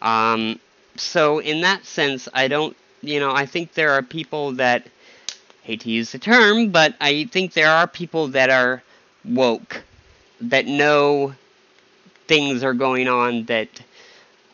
Um, 0.00 0.60
so 0.98 1.38
in 1.38 1.60
that 1.62 1.84
sense, 1.84 2.28
I 2.34 2.48
don't, 2.48 2.76
you 3.02 3.20
know, 3.20 3.32
I 3.32 3.46
think 3.46 3.74
there 3.74 3.92
are 3.92 4.02
people 4.02 4.52
that 4.52 4.86
hate 5.62 5.80
to 5.82 5.90
use 5.90 6.12
the 6.12 6.18
term, 6.18 6.70
but 6.70 6.94
I 7.00 7.24
think 7.24 7.52
there 7.52 7.70
are 7.70 7.86
people 7.86 8.28
that 8.28 8.50
are 8.50 8.82
woke 9.24 9.82
that 10.40 10.66
know 10.66 11.34
things 12.26 12.62
are 12.62 12.74
going 12.74 13.08
on 13.08 13.44
that 13.44 13.68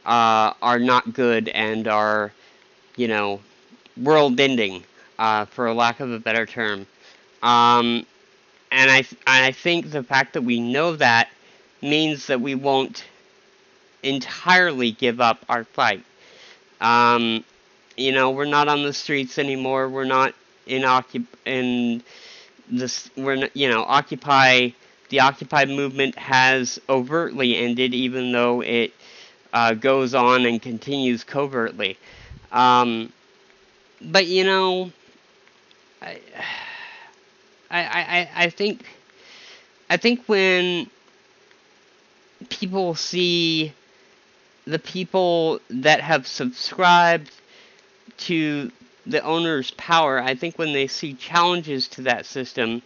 uh, 0.07 0.53
are 0.63 0.79
not 0.79 1.13
good 1.13 1.49
and 1.49 1.89
are, 1.89 2.33
you 2.97 3.09
know, 3.09 3.41
world 4.01 4.39
ending, 4.41 4.83
uh, 5.19 5.45
for 5.47 5.73
lack 5.73 6.01
of 6.01 6.11
a 6.11 6.19
better 6.19 6.47
term. 6.47 6.87
Um, 7.43 8.07
and 8.73 8.91
I, 8.91 9.05
I 9.27 9.53
think 9.53 9.91
the 9.91 10.03
fact 10.03 10.35
that 10.35 10.43
we 10.43 10.61
know 10.61 10.97
that 10.97 11.29
means 11.83 12.27
that 12.27 12.41
we 12.41 12.55
won't 12.55 13.05
entirely 14.03 14.91
give 14.93 15.21
up 15.21 15.45
our 15.49 15.65
fight. 15.65 16.05
Um, 16.85 17.45
you 17.97 18.13
know, 18.13 18.31
we're 18.31 18.45
not 18.45 18.69
on 18.69 18.83
the 18.83 18.93
streets 18.93 19.39
anymore. 19.39 19.89
We're 19.89 20.05
not 20.05 20.35
in 20.67 20.83
occup 20.83 21.25
in 21.47 22.03
this. 22.71 23.11
We're 23.17 23.37
not, 23.37 23.57
you 23.57 23.69
know, 23.69 23.83
Occupy. 23.83 24.71
The 25.09 25.21
Occupy 25.21 25.65
movement 25.67 26.17
has 26.19 26.81
overtly 26.89 27.57
ended, 27.57 27.95
even 27.95 28.33
though 28.33 28.63
it 28.63 28.93
uh, 29.53 29.75
goes 29.75 30.15
on 30.15 30.45
and 30.45 30.61
continues 30.61 31.25
covertly. 31.25 31.97
Um, 32.53 33.13
but 34.03 34.27
you 34.27 34.45
know, 34.45 34.91
I, 36.03 36.19
I, 37.71 37.81
I, 37.81 38.31
I 38.35 38.51
think, 38.51 38.85
I 39.89 39.97
think 39.97 40.25
when 40.27 40.91
people 42.51 42.95
see 42.95 43.73
the 44.67 44.79
people 44.79 45.61
that 45.69 46.01
have 46.01 46.27
subscribed 46.27 47.31
to 48.17 48.71
the 49.07 49.23
owner's 49.23 49.71
power, 49.73 50.21
I 50.21 50.35
think 50.35 50.59
when 50.59 50.73
they 50.73 50.87
see 50.87 51.15
challenges 51.15 51.89
to 51.89 52.03
that 52.03 52.27
system, 52.27 52.83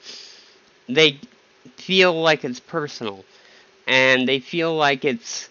they 0.89 1.21
feel 1.77 2.21
like 2.21 2.45
it's 2.45 2.61
personal. 2.61 3.25
And 3.87 4.29
they 4.29 4.41
feel 4.41 4.75
like 4.75 5.05
it's 5.05 5.49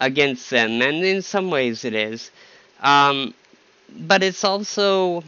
against 0.00 0.50
them. 0.50 0.82
And 0.82 1.04
in 1.04 1.22
some 1.22 1.50
ways 1.50 1.84
it 1.84 1.94
is. 1.94 2.30
Um, 2.80 3.34
but 3.98 4.22
it's 4.22 4.44
also. 4.44 5.22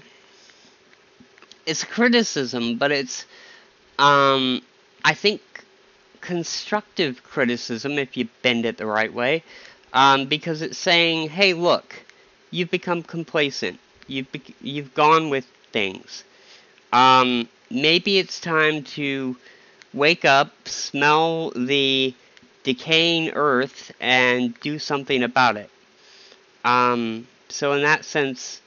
It's 1.67 1.85
criticism, 1.85 2.79
but 2.79 2.91
it's. 2.91 3.27
Um, 3.99 4.63
I 5.05 5.15
think 5.15 5.41
constructive 6.21 7.23
criticism 7.23 7.93
if 7.93 8.17
you 8.17 8.29
bend 8.43 8.67
it 8.67 8.77
the 8.77 8.85
right 8.85 9.15
way 9.15 9.43
um, 9.93 10.27
because 10.27 10.63
it's 10.63 10.79
saying, 10.79 11.31
"Hey, 11.31 11.53
look, 11.55 11.95
you've 12.51 12.71
become 12.71 13.03
complacent. 13.03 13.79
You've 14.07 14.31
be- 14.33 14.55
you've 14.61 14.95
gone 14.95 15.31
with 15.31 15.47
things. 15.73 16.25
Um, 16.93 17.49
maybe 17.71 18.19
it's 18.19 18.41
time 18.41 18.85
to 18.97 19.37
wake 19.95 20.25
up, 20.25 20.53
smell 20.69 21.51
the 21.51 22.15
decaying 22.65 23.31
earth, 23.31 23.93
and 24.01 24.59
do 24.61 24.79
something 24.79 25.23
about 25.23 25.57
it." 25.57 25.71
Um, 26.65 27.27
so, 27.49 27.73
in 27.73 27.83
that 27.83 28.05
sense, 28.05 28.61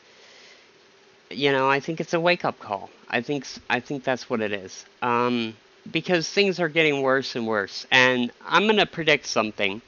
you 1.30 1.52
know, 1.52 1.70
I 1.70 1.80
think 1.80 2.00
it's 2.02 2.14
a 2.14 2.20
wake 2.20 2.46
up 2.46 2.60
call. 2.60 2.90
I 3.10 3.22
think 3.22 3.46
I 3.70 3.80
think 3.80 4.04
that's 4.04 4.30
what 4.30 4.42
it 4.42 4.52
is. 4.52 4.86
Um, 5.02 5.56
because 5.92 6.28
things 6.30 6.60
are 6.60 6.70
getting 6.70 7.02
worse 7.02 7.36
and 7.36 7.48
worse, 7.48 7.86
and 7.92 8.32
I'm 8.46 8.68
gonna 8.68 8.86
predict 8.86 9.26
something 9.28 9.82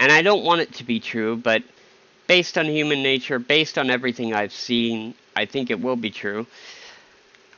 and 0.00 0.10
I 0.10 0.22
don't 0.22 0.44
want 0.44 0.62
it 0.62 0.72
to 0.74 0.84
be 0.84 0.98
true, 0.98 1.36
but 1.36 1.62
based 2.26 2.56
on 2.56 2.64
human 2.64 3.02
nature, 3.02 3.38
based 3.38 3.78
on 3.78 3.90
everything 3.90 4.34
I've 4.34 4.52
seen, 4.52 5.14
I 5.36 5.44
think 5.44 5.70
it 5.70 5.80
will 5.80 5.96
be 5.96 6.10
true. 6.10 6.46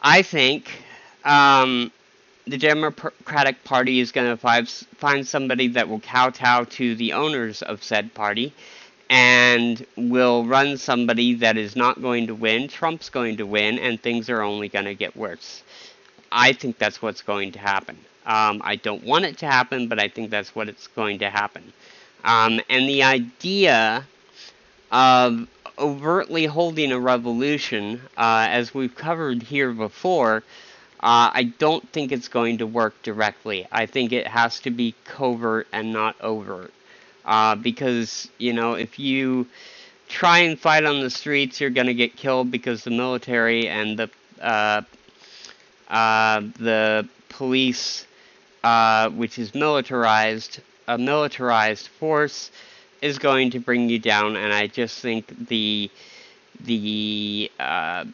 I 0.03 0.23
think 0.23 0.71
um, 1.25 1.93
the 2.47 2.59
Democratic 2.59 3.63
Party 3.63 4.01
is 4.01 4.11
going 4.11 4.37
to 4.37 4.67
find 4.97 5.27
somebody 5.27 5.69
that 5.69 5.89
will 5.89 6.01
kowtow 6.01 6.65
to 6.65 6.97
the 6.97 7.13
owners 7.13 7.63
of 7.63 7.83
said 7.85 8.13
party 8.13 8.53
and 9.09 9.87
will 9.97 10.45
run 10.45 10.77
somebody 10.79 11.35
that 11.35 11.57
is 11.57 11.77
not 11.77 12.03
going 12.03 12.27
to 12.27 12.35
win. 12.35 12.67
Trump's 12.67 13.11
going 13.11 13.37
to 13.37 13.47
win, 13.47 13.79
and 13.79 14.03
things 14.03 14.29
are 14.31 14.43
only 14.43 14.69
going 14.69 14.87
to 14.87 14.95
get 14.95 15.15
worse. 15.15 15.63
I 16.33 16.55
think 16.55 16.79
that's 16.79 17.01
what's 17.03 17.23
going 17.23 17.53
to 17.53 17.59
happen. 17.59 17.97
Um, 18.27 18.63
I 18.65 18.77
don't 18.77 19.05
want 19.05 19.27
it 19.27 19.39
to 19.39 19.47
happen, 19.47 19.87
but 19.87 20.01
I 20.01 20.09
think 20.09 20.31
that's 20.31 20.55
what 20.55 20.69
it's 20.69 20.87
going 20.89 21.19
to 21.21 21.31
happen. 21.31 21.73
Um, 22.25 22.61
and 22.69 22.89
the 22.89 23.03
idea 23.03 24.07
of 24.91 25.49
overtly 25.79 26.47
holding 26.47 26.93
a 26.93 26.99
revolution, 27.01 28.01
uh, 28.17 28.47
as 28.51 28.75
we've 28.75 28.95
covered 28.95 29.43
here 29.43 29.73
before, 29.73 30.45
uh, 31.01 31.31
I 31.35 31.53
don't 31.59 31.87
think 31.91 32.13
it's 32.13 32.29
going 32.29 32.59
to 32.59 32.67
work 32.67 33.03
directly. 33.03 33.67
I 33.73 33.87
think 33.87 34.13
it 34.13 34.27
has 34.27 34.61
to 34.61 34.71
be 34.71 34.95
covert 35.05 35.67
and 35.73 35.93
not 35.93 36.21
overt. 36.21 36.73
Uh, 37.25 37.55
because, 37.57 38.29
you 38.39 38.53
know, 38.53 38.75
if 38.75 38.99
you 38.99 39.47
try 40.09 40.39
and 40.39 40.59
fight 40.59 40.85
on 40.85 41.01
the 41.01 41.11
streets, 41.11 41.61
you're 41.61 41.71
going 41.71 41.87
to 41.87 41.95
get 41.95 42.17
killed 42.17 42.51
because 42.51 42.85
the 42.85 42.91
military 42.91 43.69
and 43.69 43.99
the 43.99 44.11
uh, 44.41 44.83
uh, 45.89 46.41
the 46.59 47.09
police, 47.29 48.07
uh, 48.65 49.09
which 49.11 49.39
is 49.39 49.55
militarized, 49.55 50.61
a 50.95 50.99
militarized 50.99 51.89
force 51.89 52.51
is 53.01 53.19
going 53.19 53.51
to 53.51 53.59
bring 53.59 53.89
you 53.89 53.99
down, 53.99 54.37
and 54.37 54.53
I 54.53 54.67
just 54.67 55.01
think 55.01 55.49
the 55.49 55.91
the 56.61 57.51
uh, 57.59 58.05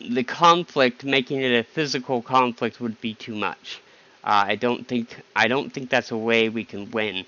the 0.00 0.24
conflict, 0.24 1.04
making 1.04 1.42
it 1.42 1.52
a 1.58 1.62
physical 1.62 2.22
conflict, 2.22 2.80
would 2.80 3.00
be 3.00 3.14
too 3.14 3.34
much. 3.34 3.80
Uh, 4.24 4.44
I 4.48 4.56
don't 4.56 4.86
think 4.86 5.16
I 5.36 5.48
don't 5.48 5.72
think 5.72 5.90
that's 5.90 6.10
a 6.10 6.16
way 6.16 6.48
we 6.48 6.64
can 6.64 6.90
win. 6.90 7.24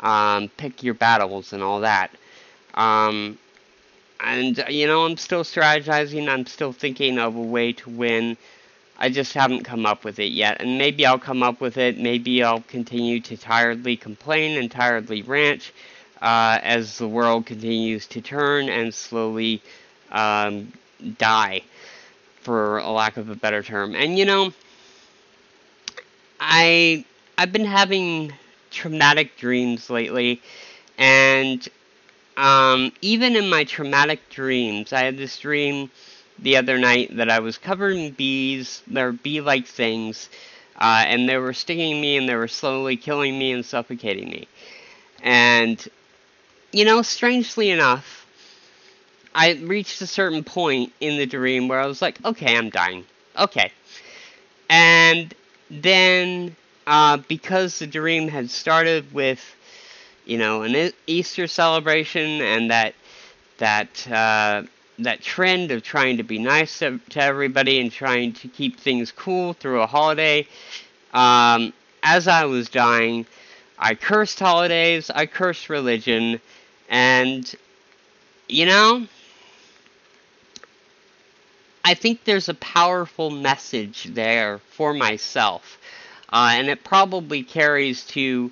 Um, 0.00 0.50
pick 0.56 0.82
your 0.82 0.94
battles 0.94 1.52
and 1.52 1.62
all 1.62 1.80
that. 1.80 2.10
Um, 2.74 3.38
and 4.20 4.64
you 4.68 4.86
know, 4.86 5.04
I'm 5.04 5.16
still 5.16 5.44
strategizing. 5.44 6.28
I'm 6.28 6.46
still 6.46 6.72
thinking 6.72 7.18
of 7.18 7.36
a 7.36 7.42
way 7.42 7.72
to 7.72 7.90
win. 7.90 8.36
I 8.98 9.10
just 9.10 9.34
haven't 9.34 9.64
come 9.64 9.86
up 9.86 10.04
with 10.04 10.18
it 10.18 10.32
yet, 10.32 10.60
and 10.60 10.78
maybe 10.78 11.04
I'll 11.04 11.18
come 11.18 11.42
up 11.42 11.60
with 11.60 11.76
it. 11.78 11.98
Maybe 11.98 12.42
I'll 12.42 12.60
continue 12.62 13.20
to 13.20 13.36
tiredly 13.36 13.96
complain 13.96 14.56
and 14.58 14.70
tiredly 14.70 15.22
rant 15.22 15.72
uh, 16.22 16.58
as 16.62 16.98
the 16.98 17.08
world 17.08 17.46
continues 17.46 18.06
to 18.08 18.20
turn 18.20 18.68
and 18.68 18.94
slowly 18.94 19.60
um, 20.12 20.72
die, 21.18 21.62
for 22.40 22.78
a 22.78 22.90
lack 22.90 23.16
of 23.16 23.30
a 23.30 23.34
better 23.34 23.62
term. 23.62 23.94
And 23.94 24.18
you 24.18 24.24
know, 24.24 24.52
I 26.38 27.04
I've 27.36 27.52
been 27.52 27.64
having 27.64 28.32
traumatic 28.70 29.36
dreams 29.36 29.90
lately, 29.90 30.40
and 30.98 31.66
um, 32.36 32.92
even 33.00 33.34
in 33.36 33.48
my 33.50 33.64
traumatic 33.64 34.28
dreams, 34.30 34.92
I 34.92 35.00
had 35.02 35.16
this 35.16 35.38
dream 35.38 35.90
the 36.38 36.56
other 36.56 36.78
night 36.78 37.16
that 37.16 37.30
I 37.30 37.40
was 37.40 37.58
covered 37.58 37.96
in 37.96 38.12
bees. 38.12 38.82
They're 38.86 39.12
bee-like 39.12 39.66
things, 39.66 40.28
uh, 40.76 41.04
and 41.06 41.28
they 41.28 41.38
were 41.38 41.52
stinging 41.52 42.00
me, 42.00 42.16
and 42.16 42.28
they 42.28 42.34
were 42.34 42.48
slowly 42.48 42.96
killing 42.96 43.38
me 43.38 43.52
and 43.52 43.64
suffocating 43.64 44.28
me. 44.30 44.48
And 45.22 45.86
you 46.74 46.84
know, 46.84 47.02
strangely 47.02 47.70
enough, 47.70 48.26
I 49.32 49.52
reached 49.52 50.02
a 50.02 50.06
certain 50.08 50.42
point 50.42 50.92
in 51.00 51.16
the 51.18 51.26
dream 51.26 51.68
where 51.68 51.80
I 51.80 51.86
was 51.86 52.02
like, 52.02 52.22
okay, 52.24 52.56
I'm 52.56 52.68
dying. 52.70 53.04
Okay. 53.38 53.70
And 54.68 55.32
then, 55.70 56.56
uh, 56.86 57.18
because 57.28 57.78
the 57.78 57.86
dream 57.86 58.26
had 58.28 58.50
started 58.50 59.12
with, 59.12 59.40
you 60.24 60.36
know, 60.36 60.62
an 60.62 60.92
Easter 61.06 61.46
celebration 61.46 62.42
and 62.42 62.70
that, 62.72 62.94
that, 63.58 64.10
uh, 64.10 64.62
that 64.98 65.20
trend 65.20 65.70
of 65.70 65.82
trying 65.82 66.16
to 66.18 66.22
be 66.22 66.38
nice 66.38 66.78
to, 66.78 66.98
to, 67.10 67.22
everybody 67.22 67.80
and 67.80 67.90
trying 67.90 68.32
to 68.32 68.48
keep 68.48 68.78
things 68.78 69.10
cool 69.10 69.52
through 69.52 69.80
a 69.80 69.86
holiday, 69.86 70.46
um, 71.12 71.72
as 72.02 72.28
I 72.28 72.44
was 72.44 72.68
dying, 72.68 73.26
I 73.78 73.94
cursed 73.94 74.38
holidays, 74.38 75.10
I 75.10 75.26
cursed 75.26 75.68
religion, 75.68 76.40
and, 76.88 77.52
you 78.48 78.66
know, 78.66 79.06
I 81.84 81.94
think 81.94 82.24
there's 82.24 82.48
a 82.48 82.54
powerful 82.54 83.30
message 83.30 84.04
there 84.04 84.58
for 84.70 84.94
myself. 84.94 85.78
Uh, 86.32 86.52
and 86.52 86.68
it 86.68 86.82
probably 86.82 87.42
carries 87.42 88.06
to 88.06 88.50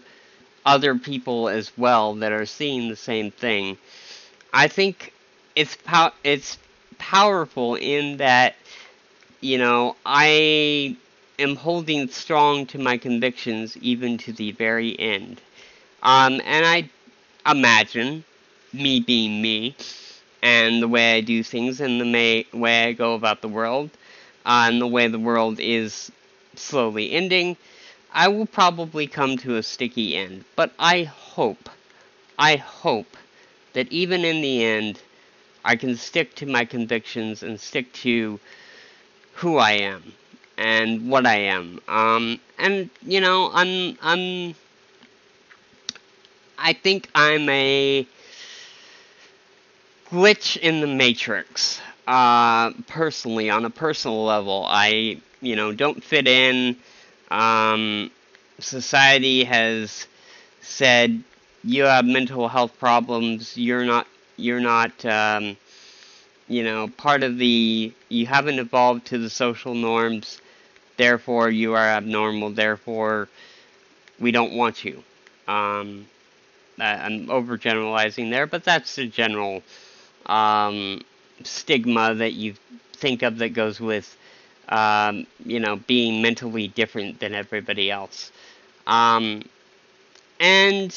other 0.64 0.96
people 0.96 1.48
as 1.48 1.72
well 1.76 2.14
that 2.16 2.32
are 2.32 2.46
seeing 2.46 2.88
the 2.88 2.96
same 2.96 3.30
thing. 3.30 3.78
I 4.52 4.68
think 4.68 5.12
it's 5.56 5.76
pow- 5.76 6.12
it's 6.24 6.58
powerful 6.98 7.74
in 7.76 8.18
that 8.18 8.56
you 9.40 9.58
know 9.58 9.96
I 10.06 10.96
am 11.38 11.56
holding 11.56 12.08
strong 12.08 12.66
to 12.66 12.78
my 12.78 12.96
convictions 12.98 13.76
even 13.78 14.18
to 14.18 14.32
the 14.32 14.52
very 14.52 14.98
end. 14.98 15.40
Um, 16.02 16.40
and 16.44 16.66
I 16.66 16.90
imagine 17.50 18.24
me 18.72 19.00
being 19.00 19.42
me 19.42 19.76
and 20.42 20.82
the 20.82 20.88
way 20.88 21.16
I 21.16 21.20
do 21.20 21.42
things 21.42 21.80
and 21.80 22.00
the 22.00 22.04
may, 22.04 22.46
way 22.52 22.86
I 22.88 22.92
go 22.92 23.14
about 23.14 23.40
the 23.42 23.48
world 23.48 23.90
uh, 24.46 24.66
and 24.68 24.80
the 24.80 24.86
way 24.86 25.08
the 25.08 25.18
world 25.18 25.58
is 25.60 26.10
slowly 26.56 27.12
ending, 27.12 27.56
I 28.12 28.28
will 28.28 28.46
probably 28.46 29.06
come 29.06 29.36
to 29.38 29.56
a 29.56 29.62
sticky 29.62 30.16
end. 30.16 30.44
But 30.56 30.72
I 30.78 31.04
hope, 31.04 31.68
I 32.38 32.56
hope 32.56 33.16
that 33.74 33.90
even 33.92 34.24
in 34.24 34.42
the 34.42 34.64
end, 34.64 35.00
I 35.64 35.76
can 35.76 35.96
stick 35.96 36.34
to 36.36 36.46
my 36.46 36.64
convictions 36.64 37.42
and 37.42 37.58
stick 37.58 37.92
to 37.94 38.40
who 39.34 39.58
I 39.58 39.72
am 39.72 40.12
and 40.58 41.08
what 41.10 41.26
I 41.26 41.36
am. 41.36 41.80
Um, 41.88 42.40
and 42.58 42.90
you 43.02 43.20
know, 43.20 43.50
I'm 43.52 43.98
I'm 44.02 44.54
I 46.58 46.72
think 46.72 47.08
I'm 47.14 47.48
a 47.48 48.06
glitch 50.10 50.56
in 50.56 50.80
the 50.80 50.86
matrix. 50.86 51.80
Uh, 52.06 52.72
personally, 52.88 53.48
on 53.50 53.64
a 53.64 53.70
personal 53.70 54.24
level, 54.24 54.64
I 54.68 55.18
you 55.40 55.56
know 55.56 55.72
don't 55.72 56.02
fit 56.02 56.28
in. 56.28 56.76
Um, 57.30 58.10
society 58.58 59.44
has 59.44 60.06
said 60.60 61.22
you 61.64 61.84
have 61.84 62.04
mental 62.04 62.48
health 62.48 62.78
problems. 62.78 63.56
You're 63.56 63.84
not. 63.84 64.06
You're 64.36 64.60
not. 64.60 65.04
Um, 65.04 65.56
you 66.48 66.62
know, 66.64 66.88
part 66.88 67.22
of 67.22 67.38
the. 67.38 67.92
You 68.08 68.26
haven't 68.26 68.58
evolved 68.58 69.06
to 69.06 69.18
the 69.18 69.30
social 69.30 69.74
norms. 69.74 70.40
Therefore, 70.96 71.50
you 71.50 71.74
are 71.74 71.86
abnormal. 71.86 72.50
Therefore, 72.50 73.28
we 74.20 74.30
don't 74.32 74.54
want 74.54 74.84
you. 74.84 75.02
Um, 75.48 76.06
I'm 76.80 77.26
overgeneralizing 77.28 78.30
there, 78.30 78.46
but 78.46 78.64
that's 78.64 78.96
the 78.96 79.06
general 79.06 79.62
um, 80.26 81.02
stigma 81.44 82.14
that 82.14 82.32
you 82.32 82.54
think 82.94 83.22
of 83.22 83.38
that 83.38 83.50
goes 83.50 83.80
with, 83.80 84.16
um, 84.68 85.26
you 85.44 85.60
know, 85.60 85.76
being 85.76 86.22
mentally 86.22 86.68
different 86.68 87.20
than 87.20 87.34
everybody 87.34 87.90
else. 87.90 88.32
Um, 88.86 89.42
and, 90.40 90.96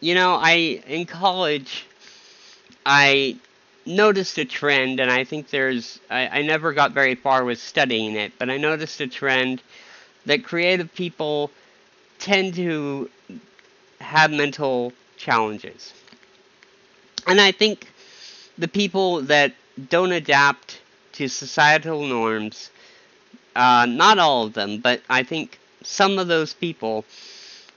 you 0.00 0.14
know, 0.14 0.34
I, 0.34 0.82
in 0.86 1.06
college, 1.06 1.86
I 2.88 3.36
noticed 3.84 4.38
a 4.38 4.44
trend, 4.44 5.00
and 5.00 5.10
I 5.10 5.24
think 5.24 5.50
there's, 5.50 5.98
I, 6.08 6.28
I 6.28 6.42
never 6.42 6.72
got 6.72 6.92
very 6.92 7.16
far 7.16 7.44
with 7.44 7.58
studying 7.58 8.14
it, 8.14 8.32
but 8.38 8.48
I 8.48 8.58
noticed 8.58 9.00
a 9.00 9.08
trend 9.08 9.60
that 10.24 10.44
creative 10.44 10.94
people 10.94 11.50
tend 12.20 12.54
to 12.54 13.10
have 14.00 14.30
mental 14.30 14.92
challenges. 15.16 15.94
And 17.26 17.40
I 17.40 17.50
think 17.50 17.88
the 18.56 18.68
people 18.68 19.22
that 19.22 19.52
don't 19.90 20.12
adapt 20.12 20.80
to 21.14 21.26
societal 21.26 22.06
norms, 22.06 22.70
uh, 23.56 23.86
not 23.86 24.20
all 24.20 24.44
of 24.44 24.52
them, 24.52 24.78
but 24.78 25.02
I 25.10 25.24
think 25.24 25.58
some 25.82 26.20
of 26.20 26.28
those 26.28 26.54
people 26.54 27.04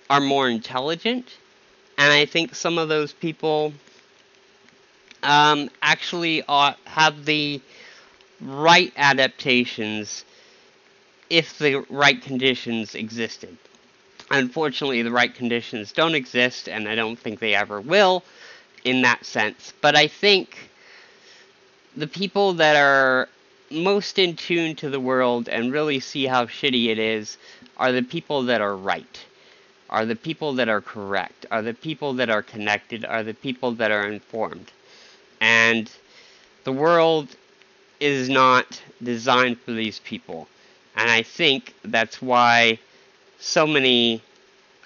are 0.08 0.22
more 0.22 0.48
intelligent, 0.48 1.36
and 1.98 2.14
I 2.14 2.26
think 2.26 2.54
some 2.54 2.78
of 2.78 2.90
those 2.90 3.12
people 3.12 3.74
um, 5.24 5.70
actually 5.82 6.44
are, 6.48 6.76
have 6.86 7.26
the 7.26 7.62
right 8.42 8.94
adaptations 8.96 10.24
if 11.30 11.58
the 11.60 11.86
right 11.90 12.22
conditions 12.22 12.96
existed. 12.96 13.58
Unfortunately, 14.32 15.02
the 15.02 15.12
right 15.12 15.34
conditions 15.34 15.92
don't 15.92 16.16
exist, 16.16 16.70
and 16.70 16.88
I 16.88 16.96
don't 16.96 17.18
think 17.18 17.40
they 17.40 17.56
ever 17.56 17.82
will 17.82 18.24
in 18.84 19.02
that 19.02 19.26
sense. 19.26 19.74
But 19.82 19.96
I 19.96 20.08
think 20.08 20.70
the 21.96 22.08
people 22.08 22.54
that 22.54 22.76
are 22.76 23.28
most 23.72 24.18
in 24.18 24.36
tune 24.36 24.76
to 24.78 24.90
the 24.90 25.00
world 25.00 25.50
and 25.50 25.72
really 25.72 26.00
see 26.00 26.26
how 26.26 26.46
shitty 26.46 26.88
it 26.88 27.00
is 27.00 27.38
are 27.78 27.92
the 27.92 28.02
people 28.02 28.44
that 28.44 28.62
are 28.62 28.76
right, 28.76 29.20
are 29.90 30.06
the 30.06 30.16
people 30.16 30.54
that 30.54 30.70
are 30.70 30.82
correct, 30.82 31.46
are 31.52 31.62
the 31.62 31.74
people 31.74 32.14
that 32.14 32.30
are 32.30 32.42
connected, 32.42 33.06
are 33.06 33.24
the 33.24 33.34
people 33.34 33.72
that 33.74 33.92
are 33.92 34.08
informed. 34.08 34.72
And 35.70 35.90
the 36.64 36.72
world 36.72 37.28
is 38.00 38.28
not 38.30 38.82
designed 39.04 39.60
for 39.60 39.72
these 39.72 40.00
people. 40.00 40.48
And 40.96 41.10
I 41.10 41.22
think 41.22 41.74
that's 41.84 42.22
why 42.22 42.80
so 43.40 43.68
many 43.68 44.22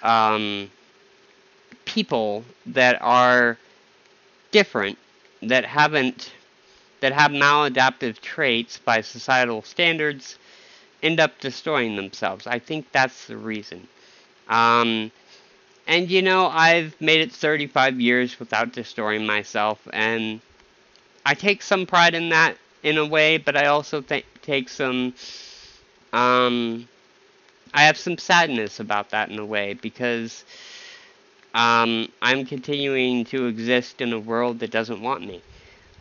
um, 0.02 0.70
people 1.84 2.44
that 2.66 3.00
are 3.00 3.56
different, 4.50 4.98
that 5.42 5.64
haven't, 5.64 6.32
that 7.00 7.12
have 7.12 7.30
maladaptive 7.30 8.20
traits 8.20 8.78
by 8.78 9.00
societal 9.00 9.62
standards, 9.62 10.38
end 11.02 11.18
up 11.18 11.38
destroying 11.40 11.96
themselves. 11.96 12.46
I 12.46 12.58
think 12.58 12.92
that's 12.92 13.26
the 13.26 13.36
reason. 13.36 13.88
Um, 14.48 15.10
and 15.86 16.10
you 16.10 16.22
know, 16.22 16.46
I've 16.46 16.98
made 17.00 17.20
it 17.20 17.32
35 17.32 18.00
years 18.00 18.38
without 18.38 18.72
destroying 18.72 19.26
myself, 19.26 19.86
and 19.92 20.40
I 21.26 21.34
take 21.34 21.62
some 21.62 21.86
pride 21.86 22.14
in 22.14 22.28
that 22.30 22.56
in 22.82 22.98
a 22.98 23.06
way, 23.06 23.38
but 23.38 23.56
I 23.56 23.66
also 23.66 24.00
th- 24.00 24.26
take 24.42 24.68
some 24.68 25.14
um, 26.12 26.88
I 27.74 27.82
have 27.84 27.96
some 27.98 28.18
sadness 28.18 28.80
about 28.80 29.10
that 29.10 29.30
in 29.30 29.38
a 29.38 29.44
way 29.44 29.74
because 29.74 30.44
um, 31.54 32.08
I'm 32.22 32.44
continuing 32.46 33.24
to 33.26 33.46
exist 33.46 34.00
in 34.00 34.12
a 34.12 34.18
world 34.18 34.60
that 34.60 34.70
doesn't 34.70 35.02
want 35.02 35.26
me, 35.26 35.42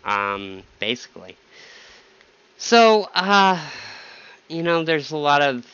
um, 0.06 0.64
basically. 0.80 1.38
So, 2.58 3.10
uh, 3.16 3.60
you 4.48 4.64
know, 4.64 4.84
there's 4.84 5.12
a 5.12 5.18
lot 5.18 5.42
of. 5.42 5.66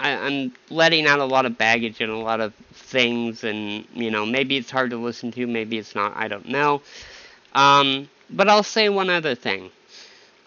I, 0.00 0.12
I'm 0.12 0.52
letting 0.70 1.06
out 1.06 1.20
a 1.20 1.24
lot 1.24 1.46
of 1.46 1.56
baggage 1.58 2.00
and 2.00 2.10
a 2.10 2.16
lot 2.16 2.40
of 2.40 2.54
things, 2.72 3.44
and, 3.44 3.86
you 3.94 4.10
know, 4.10 4.26
maybe 4.26 4.56
it's 4.56 4.70
hard 4.70 4.90
to 4.90 4.96
listen 4.96 5.30
to, 5.32 5.46
maybe 5.46 5.78
it's 5.78 5.94
not, 5.94 6.16
I 6.16 6.28
don't 6.28 6.48
know. 6.48 6.82
Um, 7.54 8.08
but 8.32 8.48
I'll 8.48 8.62
say 8.62 8.88
one 8.88 9.10
other 9.10 9.34
thing. 9.34 9.70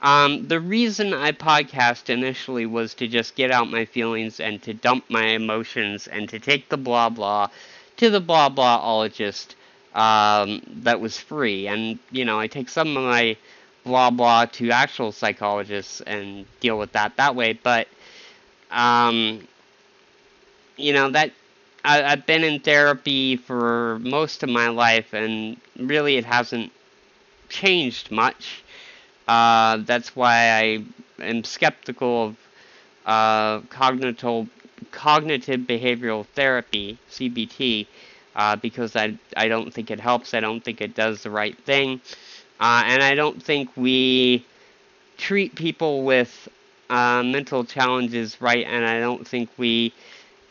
Um, 0.02 0.48
the 0.48 0.60
reason 0.60 1.14
I 1.14 1.32
podcast 1.32 2.10
initially 2.10 2.66
was 2.66 2.94
to 2.96 3.08
just 3.08 3.36
get 3.36 3.52
out 3.52 3.70
my 3.72 3.86
feelings 3.86 4.40
and 4.40 4.62
to 4.64 4.74
dump 4.74 5.06
my 5.10 5.28
emotions 5.28 6.08
and 6.08 6.30
to 6.30 6.40
take 6.40 6.70
the 6.70 6.78
blah 6.78 7.10
blah 7.10 7.50
to 7.98 8.10
the 8.10 8.20
blah 8.20 8.50
blahologist 8.50 9.56
um, 9.96 10.62
that 10.84 11.00
was 11.00 11.20
free. 11.20 11.68
And, 11.68 12.00
you 12.12 12.26
know, 12.26 12.40
I 12.40 12.48
take 12.48 12.70
some 12.70 12.96
of 12.98 13.04
my 13.04 13.38
blah 13.84 14.10
blah 14.12 14.46
to 14.46 14.72
actual 14.72 15.12
psychologists 15.12 16.02
and 16.02 16.46
deal 16.60 16.78
with 16.78 16.92
that 16.94 17.18
that 17.18 17.36
way. 17.36 17.54
But, 17.54 17.88
um, 18.72 19.48
you 20.78 20.94
know, 20.94 21.10
that 21.12 21.32
I, 21.84 22.04
I've 22.04 22.26
been 22.26 22.44
in 22.44 22.60
therapy 22.60 23.38
for 23.38 24.00
most 24.00 24.44
of 24.44 24.50
my 24.50 24.70
life, 24.70 25.14
and 25.14 25.58
really 25.78 26.18
it 26.18 26.26
hasn't 26.26 26.72
changed 27.50 28.12
much. 28.12 28.64
Uh, 29.28 29.78
that's 29.86 30.16
why 30.16 30.52
I 30.52 30.86
am 31.24 31.44
skeptical 31.44 32.26
of 32.28 32.38
uh, 33.06 33.60
cognitive 33.70 34.50
cognitive 34.92 35.62
behavioral 35.62 36.26
therapy 36.36 36.98
(CBT) 37.12 37.88
uh, 38.36 38.56
because 38.58 38.96
I 38.96 39.18
I 39.38 39.48
don't 39.48 39.74
think 39.74 39.92
it 39.92 40.00
helps. 40.00 40.34
I 40.34 40.40
don't 40.40 40.64
think 40.64 40.82
it 40.82 40.96
does 40.96 41.24
the 41.24 41.30
right 41.32 41.58
thing, 41.66 42.02
uh, 42.60 42.84
and 42.86 43.04
I 43.04 43.16
don't 43.16 43.42
think 43.42 43.70
we 43.76 44.46
treat 45.18 45.56
people 45.56 46.04
with 46.04 46.48
uh, 46.90 47.24
mental 47.24 47.64
challenges 47.66 48.42
right, 48.42 48.66
and 48.68 48.86
I 48.86 49.00
don't 49.00 49.28
think 49.28 49.50
we 49.58 49.94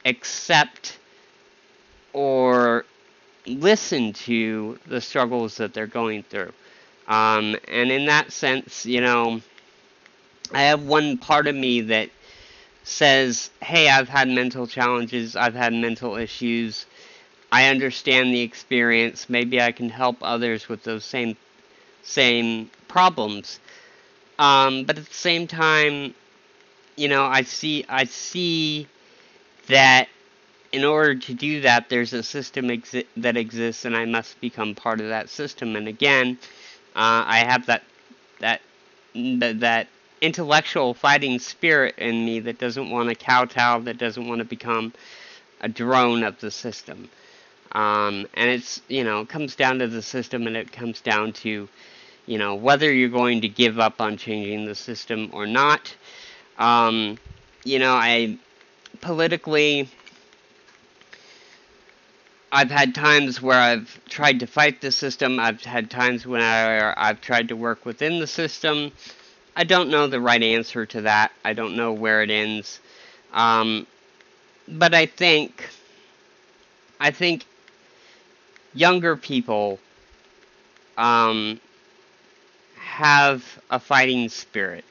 accept 0.06 0.98
or 2.12 2.84
listen 3.46 4.12
to 4.12 4.78
the 4.86 5.00
struggles 5.00 5.56
that 5.58 5.74
they're 5.74 5.86
going 5.86 6.22
through. 6.24 6.52
Um, 7.06 7.56
and 7.68 7.90
in 7.90 8.06
that 8.06 8.32
sense, 8.32 8.86
you 8.86 9.00
know, 9.00 9.40
I 10.52 10.62
have 10.62 10.82
one 10.82 11.18
part 11.18 11.46
of 11.46 11.54
me 11.54 11.82
that 11.82 12.10
says, 12.82 13.50
hey, 13.62 13.88
I've 13.88 14.08
had 14.08 14.28
mental 14.28 14.66
challenges, 14.66 15.36
I've 15.36 15.54
had 15.54 15.72
mental 15.72 16.16
issues, 16.16 16.86
I 17.50 17.68
understand 17.68 18.34
the 18.34 18.40
experience, 18.40 19.28
maybe 19.28 19.60
I 19.60 19.72
can 19.72 19.88
help 19.88 20.18
others 20.22 20.68
with 20.68 20.82
those 20.82 21.04
same 21.04 21.36
same 22.02 22.70
problems. 22.88 23.60
Um, 24.38 24.84
but 24.84 24.98
at 24.98 25.06
the 25.06 25.14
same 25.14 25.46
time, 25.46 26.14
you 26.96 27.08
know, 27.08 27.24
I 27.24 27.42
see 27.42 27.84
I 27.88 28.04
see 28.04 28.86
that 29.68 30.08
in 30.72 30.84
order 30.84 31.14
to 31.14 31.34
do 31.34 31.60
that, 31.60 31.88
there's 31.88 32.12
a 32.12 32.22
system 32.22 32.66
exi- 32.66 33.06
that 33.16 33.36
exists, 33.36 33.84
and 33.84 33.96
I 33.96 34.04
must 34.04 34.40
become 34.40 34.74
part 34.74 35.00
of 35.00 35.08
that 35.08 35.28
system. 35.28 35.76
And 35.76 35.86
again, 35.86 36.36
uh, 36.96 37.24
I 37.26 37.38
have 37.38 37.66
that 37.66 37.82
that 38.40 38.60
that 39.14 39.88
intellectual 40.20 40.94
fighting 40.94 41.38
spirit 41.38 41.96
in 41.98 42.24
me 42.24 42.40
that 42.40 42.58
doesn't 42.58 42.90
want 42.90 43.08
to 43.08 43.14
kowtow, 43.14 43.80
that 43.80 43.98
doesn't 43.98 44.26
want 44.26 44.38
to 44.38 44.44
become 44.44 44.92
a 45.60 45.68
drone 45.68 46.22
of 46.22 46.40
the 46.40 46.50
system. 46.50 47.08
Um, 47.72 48.26
and 48.34 48.50
it's 48.50 48.80
you 48.88 49.04
know 49.04 49.20
it 49.22 49.28
comes 49.28 49.56
down 49.56 49.78
to 49.80 49.88
the 49.88 50.02
system, 50.02 50.46
and 50.46 50.56
it 50.56 50.72
comes 50.72 51.00
down 51.00 51.32
to 51.44 51.68
you 52.26 52.38
know 52.38 52.54
whether 52.54 52.92
you're 52.92 53.08
going 53.08 53.40
to 53.42 53.48
give 53.48 53.78
up 53.78 54.00
on 54.00 54.16
changing 54.16 54.66
the 54.66 54.74
system 54.74 55.30
or 55.32 55.46
not. 55.46 55.94
Um, 56.58 57.18
you 57.64 57.78
know, 57.78 57.94
I 57.94 58.38
politically 59.00 59.88
I've 62.54 62.70
had 62.70 62.94
times 62.94 63.42
where 63.42 63.58
I've 63.58 64.00
tried 64.08 64.38
to 64.38 64.46
fight 64.46 64.80
the 64.80 64.92
system. 64.92 65.40
I've 65.40 65.60
had 65.64 65.90
times 65.90 66.24
when 66.24 66.40
I, 66.40 66.94
I've 66.96 67.20
tried 67.20 67.48
to 67.48 67.56
work 67.56 67.84
within 67.84 68.20
the 68.20 68.28
system. 68.28 68.92
I 69.56 69.64
don't 69.64 69.90
know 69.90 70.06
the 70.06 70.20
right 70.20 70.40
answer 70.40 70.86
to 70.86 71.00
that. 71.00 71.32
I 71.44 71.52
don't 71.52 71.74
know 71.74 71.92
where 71.92 72.22
it 72.22 72.30
ends. 72.30 72.78
Um, 73.32 73.88
but 74.68 74.94
I 74.94 75.06
think, 75.06 75.68
I 77.00 77.10
think 77.10 77.44
younger 78.72 79.16
people 79.16 79.80
um, 80.96 81.60
have 82.76 83.60
a 83.68 83.80
fighting 83.80 84.28
spirit. 84.28 84.84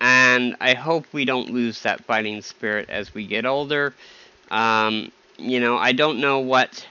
And 0.00 0.56
I 0.62 0.72
hope 0.72 1.04
we 1.12 1.26
don't 1.26 1.50
lose 1.50 1.82
that 1.82 2.06
fighting 2.06 2.40
spirit 2.40 2.88
as 2.88 3.12
we 3.12 3.26
get 3.26 3.44
older. 3.44 3.94
Um, 4.50 5.12
you 5.38 5.60
know, 5.60 5.76
I 5.76 5.92
don't 5.92 6.20
know 6.20 6.40
what 6.40 6.86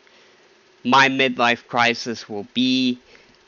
my 0.84 1.10
midlife 1.10 1.68
crisis 1.68 2.30
will 2.30 2.48
be. 2.54 3.00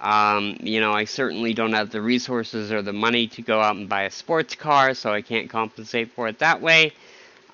Um, 0.02 0.58
you 0.62 0.80
know, 0.80 0.94
I 0.94 1.06
certainly 1.06 1.54
don't 1.54 1.74
have 1.74 1.90
the 1.92 2.02
resources 2.02 2.72
or 2.72 2.82
the 2.82 2.94
money 2.94 3.28
to 3.30 3.42
go 3.42 3.62
out 3.62 3.76
and 3.76 3.90
buy 3.90 4.04
a 4.04 4.12
sports 4.12 4.56
car, 4.56 4.94
so 4.94 5.12
I 5.12 5.22
can't 5.22 5.50
compensate 5.50 6.12
for 6.12 6.28
it 6.28 6.40
that 6.40 6.62
way. 6.62 6.94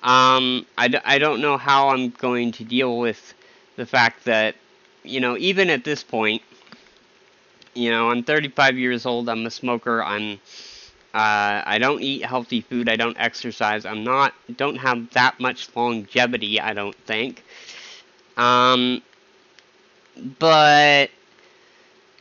Um, 0.02 0.66
I 0.78 0.88
d- 0.88 0.98
I 1.04 1.18
don't 1.18 1.40
know 1.40 1.56
how 1.58 1.90
I'm 1.90 2.10
going 2.10 2.52
to 2.52 2.64
deal 2.64 2.98
with 2.98 3.34
the 3.76 3.86
fact 3.86 4.24
that, 4.26 4.56
you 5.04 5.20
know, 5.20 5.36
even 5.38 5.70
at 5.70 5.84
this 5.84 6.02
point, 6.04 6.42
you 7.74 7.90
know, 7.90 8.10
I'm 8.10 8.22
35 8.22 8.78
years 8.78 9.06
old, 9.06 9.28
I'm 9.28 9.46
a 9.46 9.50
smoker, 9.50 10.02
I'm 10.02 10.38
uh, 11.14 11.62
I 11.64 11.78
don't 11.78 12.02
eat 12.02 12.24
healthy 12.24 12.60
food. 12.60 12.88
I 12.88 12.96
don't 12.96 13.16
exercise. 13.18 13.86
I'm 13.86 14.02
not 14.02 14.34
don't 14.56 14.76
have 14.76 15.10
that 15.10 15.38
much 15.38 15.68
longevity. 15.76 16.60
I 16.60 16.74
don't 16.74 16.96
think. 17.06 17.44
Um, 18.36 19.00
but 20.40 21.10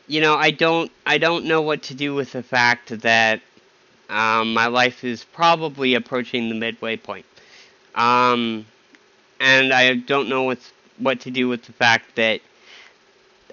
you 0.07 0.21
know, 0.21 0.35
I 0.35 0.51
don't 0.51 0.91
I 1.07 1.17
don't 1.17 1.45
know 1.45 1.61
what 1.61 1.81
to 1.83 1.95
do 1.95 2.13
with 2.13 2.33
the 2.33 2.43
fact 2.43 2.99
that 3.01 3.41
um, 4.09 4.53
my 4.53 4.67
life 4.67 5.03
is 5.03 5.23
probably 5.23 5.95
approaching 5.95 6.49
the 6.49 6.55
midway 6.55 6.95
point. 6.95 7.25
Um, 7.95 8.65
and 9.39 9.73
I 9.73 9.95
don't 9.95 10.29
know 10.29 10.43
what 10.43 10.59
what 10.99 11.19
to 11.21 11.31
do 11.31 11.47
with 11.47 11.63
the 11.63 11.73
fact 11.73 12.15
that 12.15 12.41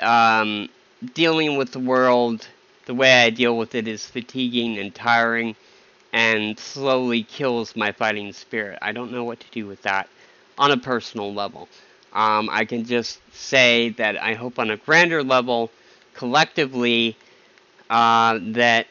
um, 0.03 0.68
dealing 1.14 1.57
with 1.57 1.72
the 1.72 1.79
world 1.79 2.46
the 2.90 2.94
way 2.94 3.22
I 3.22 3.31
deal 3.31 3.57
with 3.57 3.76
it 3.76 3.87
is 3.87 4.05
fatiguing 4.05 4.76
and 4.76 4.92
tiring 4.92 5.55
and 6.12 6.59
slowly 6.59 7.22
kills 7.22 7.76
my 7.76 7.92
fighting 7.92 8.33
spirit. 8.33 8.81
I 8.83 8.90
don't 8.90 9.12
know 9.12 9.22
what 9.22 9.38
to 9.38 9.46
do 9.53 9.68
with 9.68 9.81
that 9.83 10.09
on 10.59 10.72
a 10.72 10.76
personal 10.76 11.33
level. 11.33 11.68
Um, 12.12 12.48
I 12.50 12.64
can 12.64 12.85
just 12.85 13.20
say 13.33 13.90
that 13.90 14.20
I 14.20 14.35
hope 14.35 14.59
on 14.59 14.72
a 14.72 14.76
grander 14.76 15.22
level, 15.22 15.70
collectively, 16.14 17.16
uh, 17.90 18.40
that 18.42 18.88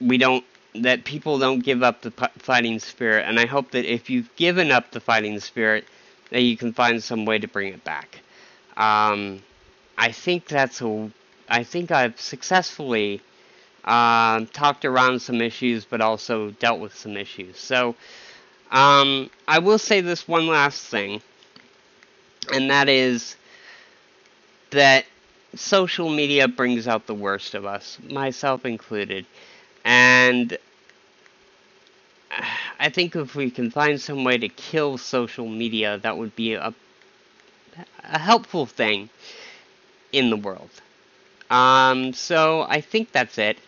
we 0.00 0.18
don't, 0.18 0.44
that 0.74 1.04
people 1.04 1.38
don't 1.38 1.60
give 1.60 1.84
up 1.84 2.00
the 2.02 2.10
fighting 2.38 2.80
spirit. 2.80 3.24
And 3.28 3.38
I 3.38 3.46
hope 3.46 3.70
that 3.70 3.84
if 3.84 4.10
you've 4.10 4.34
given 4.34 4.72
up 4.72 4.90
the 4.90 4.98
fighting 4.98 5.38
spirit, 5.38 5.84
that 6.30 6.40
you 6.40 6.56
can 6.56 6.72
find 6.72 7.00
some 7.00 7.24
way 7.24 7.38
to 7.38 7.46
bring 7.46 7.72
it 7.72 7.84
back. 7.84 8.18
Um, 8.76 9.44
I 9.96 10.10
think 10.10 10.46
that's 10.46 10.80
a 10.80 11.12
I 11.52 11.64
think 11.64 11.90
I've 11.90 12.18
successfully 12.18 13.20
uh, 13.84 14.46
talked 14.54 14.86
around 14.86 15.20
some 15.20 15.42
issues, 15.42 15.84
but 15.84 16.00
also 16.00 16.50
dealt 16.52 16.80
with 16.80 16.94
some 16.96 17.16
issues. 17.16 17.58
So, 17.58 17.94
um, 18.70 19.30
I 19.46 19.58
will 19.58 19.78
say 19.78 20.00
this 20.00 20.26
one 20.26 20.46
last 20.46 20.86
thing, 20.86 21.20
and 22.52 22.70
that 22.70 22.88
is 22.88 23.36
that 24.70 25.04
social 25.54 26.08
media 26.08 26.48
brings 26.48 26.88
out 26.88 27.06
the 27.06 27.14
worst 27.14 27.54
of 27.54 27.66
us, 27.66 27.98
myself 28.08 28.64
included. 28.64 29.26
And 29.84 30.56
I 32.80 32.88
think 32.88 33.14
if 33.14 33.34
we 33.34 33.50
can 33.50 33.70
find 33.70 34.00
some 34.00 34.24
way 34.24 34.38
to 34.38 34.48
kill 34.48 34.96
social 34.96 35.46
media, 35.46 35.98
that 35.98 36.16
would 36.16 36.34
be 36.34 36.54
a, 36.54 36.74
a 38.04 38.18
helpful 38.18 38.64
thing 38.64 39.10
in 40.12 40.30
the 40.30 40.36
world. 40.36 40.70
Um, 41.52 42.14
so 42.14 42.66
I 42.68 42.80
think 42.80 43.12
that's 43.12 43.36
it. 43.36 43.58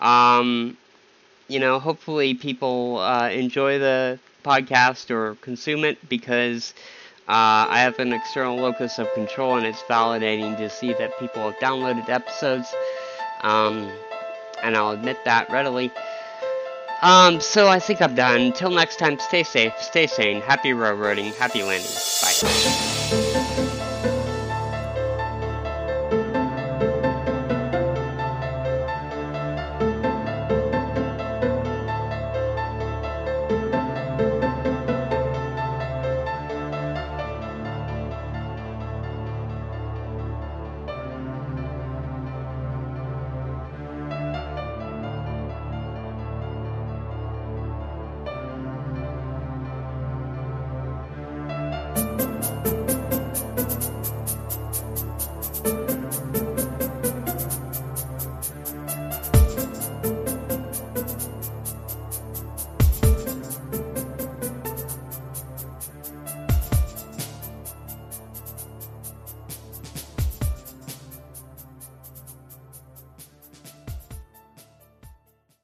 Um, 0.00 0.76
you 1.46 1.60
know, 1.60 1.78
hopefully 1.78 2.34
people 2.34 2.98
uh, 2.98 3.28
enjoy 3.28 3.78
the 3.78 4.18
podcast 4.44 5.10
or 5.10 5.34
consume 5.36 5.84
it 5.84 6.08
because 6.08 6.72
uh, 7.28 7.68
I 7.68 7.80
have 7.80 7.98
an 7.98 8.14
external 8.14 8.56
locus 8.56 8.98
of 8.98 9.12
control 9.12 9.56
and 9.56 9.66
it's 9.66 9.82
validating 9.82 10.56
to 10.56 10.70
see 10.70 10.94
that 10.94 11.18
people 11.18 11.42
have 11.42 11.60
downloaded 11.60 12.08
episodes. 12.08 12.74
Um, 13.42 13.90
and 14.62 14.74
I'll 14.76 14.92
admit 14.92 15.18
that 15.24 15.50
readily. 15.50 15.92
Um, 17.02 17.40
so 17.40 17.68
I 17.68 17.78
think 17.78 18.00
I'm 18.00 18.14
done. 18.14 18.40
Until 18.40 18.70
next 18.70 18.98
time, 18.98 19.18
stay 19.18 19.42
safe, 19.42 19.74
stay 19.80 20.06
sane, 20.06 20.40
happy 20.40 20.72
railroading, 20.72 21.32
happy 21.34 21.62
landing. 21.62 21.92
Bye. 22.22 23.37